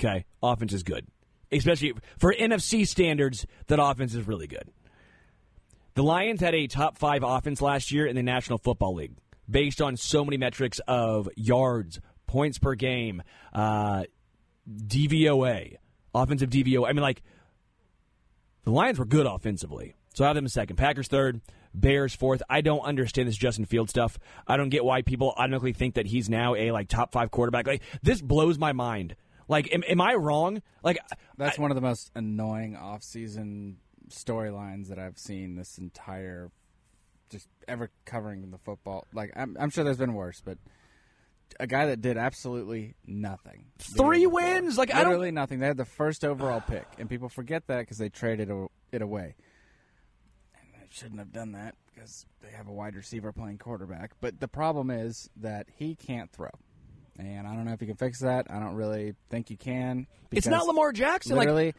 [0.00, 0.24] Okay?
[0.42, 1.06] Offense is good.
[1.52, 4.70] Especially for NFC standards, that offense is really good.
[5.92, 9.12] The Lions had a top five offense last year in the National Football League
[9.50, 13.22] based on so many metrics of yards, points per game,
[13.52, 14.04] uh,
[14.68, 15.76] DVOA,
[16.14, 16.88] offensive DVOA.
[16.88, 17.22] I mean, like,
[18.64, 19.94] the Lions were good offensively.
[20.14, 20.76] So I have them in second.
[20.76, 21.40] Packers third,
[21.74, 22.42] Bears fourth.
[22.50, 24.18] I don't understand this Justin Field stuff.
[24.46, 27.66] I don't get why people automatically think that he's now a like top five quarterback.
[27.66, 29.14] Like this blows my mind.
[29.46, 30.60] Like, am, am I wrong?
[30.82, 30.98] Like,
[31.38, 33.78] That's one of the most annoying off-season
[34.10, 36.50] storylines that I've seen this entire,
[37.30, 39.06] just ever covering the football.
[39.14, 40.58] Like I'm, I'm sure there's been worse, but
[41.60, 43.66] a guy that did absolutely nothing.
[43.78, 44.78] Three wins?
[44.78, 45.58] Like, I don't- literally nothing.
[45.58, 48.50] They had the first overall pick, and people forget that because they traded
[48.92, 49.34] it away.
[50.54, 54.12] And they shouldn't have done that because they have a wide receiver playing quarterback.
[54.20, 56.50] But the problem is that he can't throw.
[57.18, 58.46] And I don't know if you can fix that.
[58.48, 60.06] I don't really think you can.
[60.30, 61.36] it's not Lamar Jackson.
[61.36, 61.74] Like, Literally,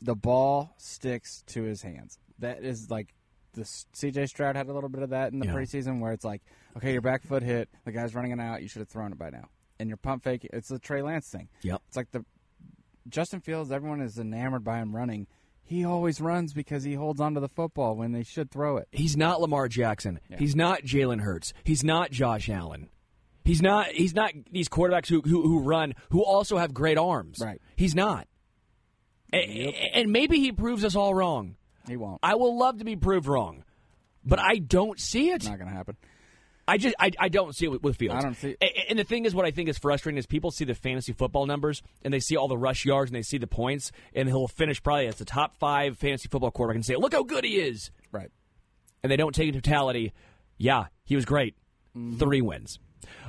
[0.00, 2.18] the ball sticks to his hands.
[2.38, 3.14] That is like
[3.54, 5.54] the CJ Stroud had a little bit of that in the Yeah.
[5.54, 6.42] preseason, where it's like,
[6.76, 9.18] okay, your back foot hit, the guy's running it out, you should have thrown it
[9.18, 9.48] by now.
[9.80, 11.48] And your pump fake, it's the Trey Lance thing.
[11.62, 11.82] Yep.
[11.88, 12.24] It's like the
[13.08, 13.70] Justin Fields.
[13.72, 15.26] Everyone is enamored by him running.
[15.66, 18.88] He always runs because he holds onto the football when they should throw it.
[18.92, 20.20] he's not Lamar Jackson.
[20.28, 20.36] Yeah.
[20.38, 21.52] He's not Jalen Hurts.
[21.64, 22.90] He's not Josh Allen.
[23.44, 23.88] He's not.
[23.88, 27.38] He's not these quarterbacks who, who who run who also have great arms.
[27.42, 27.60] Right.
[27.76, 28.26] He's not.
[29.32, 31.56] A- And maybe he proves us all wrong.
[31.88, 32.20] He won't.
[32.22, 33.64] I will love to be proved wrong,
[34.24, 35.44] but I don't see it.
[35.44, 35.96] not going to happen.
[36.66, 38.16] I just I, I don't see it with, with Fields.
[38.16, 40.50] I don't see- A- And the thing is, what I think is frustrating is people
[40.50, 43.36] see the fantasy football numbers and they see all the rush yards and they see
[43.36, 46.96] the points, and he'll finish probably as the top five fantasy football quarterback and say,
[46.96, 48.30] "Look how good he is," Right.
[49.02, 50.12] and they don't take in totality.
[50.56, 51.54] Yeah, he was great.
[52.18, 52.78] Three wins.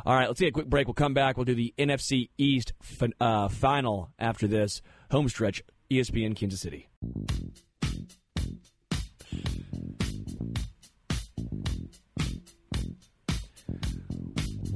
[0.05, 0.87] All right, let's take a quick break.
[0.87, 1.35] We'll come back.
[1.35, 4.81] We'll do the NFC East fin- uh, final after this
[5.11, 5.61] home stretch.
[5.91, 6.87] ESPN Kansas City.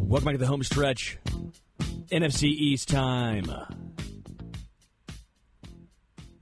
[0.10, 1.20] Welcome back to the home stretch.
[2.07, 3.45] NFC East time.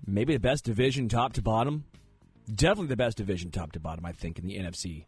[0.05, 1.83] Maybe the best division top to bottom.
[2.45, 5.07] Definitely the best division top to bottom, I think, in the NFC.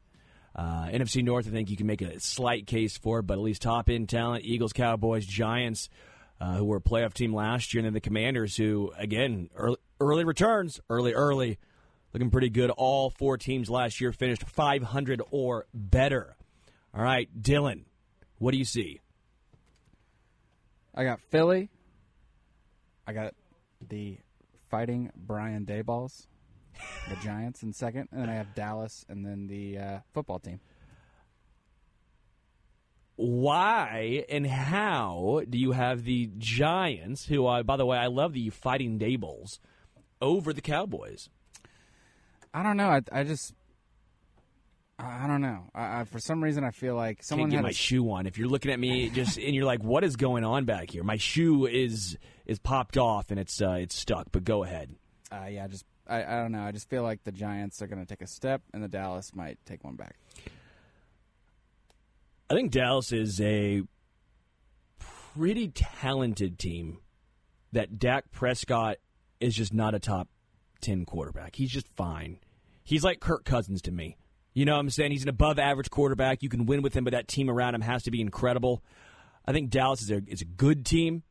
[0.53, 3.61] Uh, NFC North, I think you can make a slight case for, but at least
[3.61, 5.87] top end talent Eagles, Cowboys, Giants,
[6.41, 9.77] uh, who were a playoff team last year, and then the Commanders, who, again, early,
[10.01, 11.59] early returns, early, early,
[12.11, 12.71] looking pretty good.
[12.71, 16.35] All four teams last year finished 500 or better.
[16.93, 17.83] All right, Dylan,
[18.39, 18.99] what do you see?
[20.95, 21.69] I got Philly.
[23.07, 23.33] I got
[23.87, 24.17] the
[24.69, 26.27] fighting Brian Dabolls,
[27.09, 30.59] the Giants in second, and then I have Dallas, and then the uh, football team.
[33.15, 38.31] why and how do you have the Giants, who, I, by the way, I love
[38.31, 39.59] the Fighting Dabolls,
[40.21, 41.29] over the Cowboys?
[42.53, 42.87] I don't know.
[42.87, 43.53] I, I just,
[44.99, 45.69] I, don't know.
[45.73, 48.27] I, I, for some reason, I feel like someone Can't get my a- shoe on.
[48.27, 51.03] If you're looking at me, just and you're like, "What is going on back here?"
[51.03, 54.27] My shoe is is popped off and it's uh, it's stuck.
[54.31, 54.93] But go ahead.
[55.31, 56.63] Uh, yeah, just I, I don't know.
[56.63, 59.33] I just feel like the Giants are going to take a step, and the Dallas
[59.33, 60.15] might take one back.
[62.49, 63.83] I think Dallas is a
[64.97, 66.97] pretty talented team.
[67.71, 68.97] That Dak Prescott
[69.39, 70.27] is just not a top
[70.81, 71.55] ten quarterback.
[71.55, 72.39] He's just fine.
[72.83, 74.17] He's like Kirk Cousins to me.
[74.59, 75.11] You know what I'm saying?
[75.11, 76.43] He's an above average quarterback.
[76.43, 78.83] You can win with him, but that team around him has to be incredible.
[79.45, 81.23] I think Dallas is a, is a good team,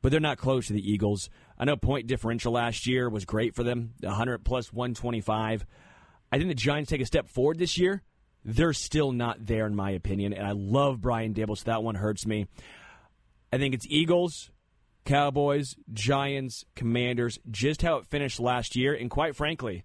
[0.00, 1.28] but they're not close to the Eagles.
[1.58, 5.66] I know point differential last year was great for them 100 plus 125.
[6.30, 8.04] I think the Giants take a step forward this year.
[8.44, 11.96] They're still not there, in my opinion, and I love Brian Daboll, so that one
[11.96, 12.46] hurts me.
[13.52, 14.52] I think it's Eagles,
[15.04, 19.82] Cowboys, Giants, Commanders, just how it finished last year, and quite frankly,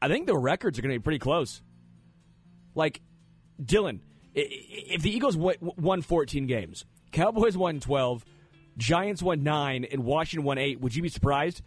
[0.00, 1.60] I think the records are going to be pretty close.
[2.78, 3.00] Like,
[3.60, 3.98] Dylan,
[4.36, 8.24] if the Eagles won 14 games, Cowboys won 12,
[8.76, 10.80] Giants won 9, and Washington won 8.
[10.80, 11.60] Would you be surprised?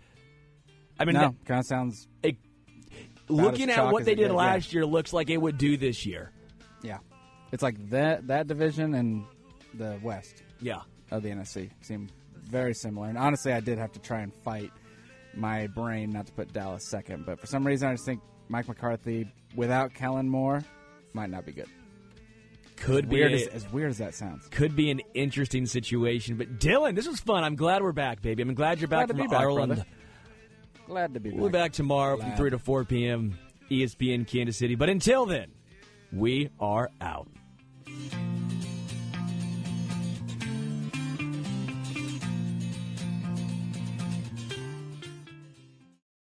[0.97, 2.07] I mean, no, kind of sounds.
[2.23, 2.37] it-
[3.27, 6.31] looking at what they did last year, looks like it would do this year.
[6.81, 6.99] Yeah,
[7.51, 9.25] it's like that that division and
[9.73, 10.81] the West Yeah.
[11.11, 13.07] of the NFC seem very similar.
[13.09, 14.71] And honestly, I did have to try and fight
[15.35, 18.67] my brain not to put Dallas second, but for some reason, I just think Mike
[18.67, 20.63] McCarthy without Kellen Moore
[21.13, 21.67] might not be good.
[22.77, 24.47] Could be Weird as, as weird as that sounds.
[24.49, 26.35] could be an interesting situation.
[26.37, 27.43] But Dylan, this was fun.
[27.43, 28.41] I'm glad we're back, baby.
[28.41, 29.67] I'm glad you're back Glad to from be back, Ireland.
[29.75, 29.85] brother.
[30.87, 31.39] Glad to be back.
[31.39, 33.37] We'll be back tomorrow from 3 to 4 p.m.
[33.69, 34.73] ESPN Kansas City.
[34.75, 35.51] But until then,
[36.11, 37.27] we are out.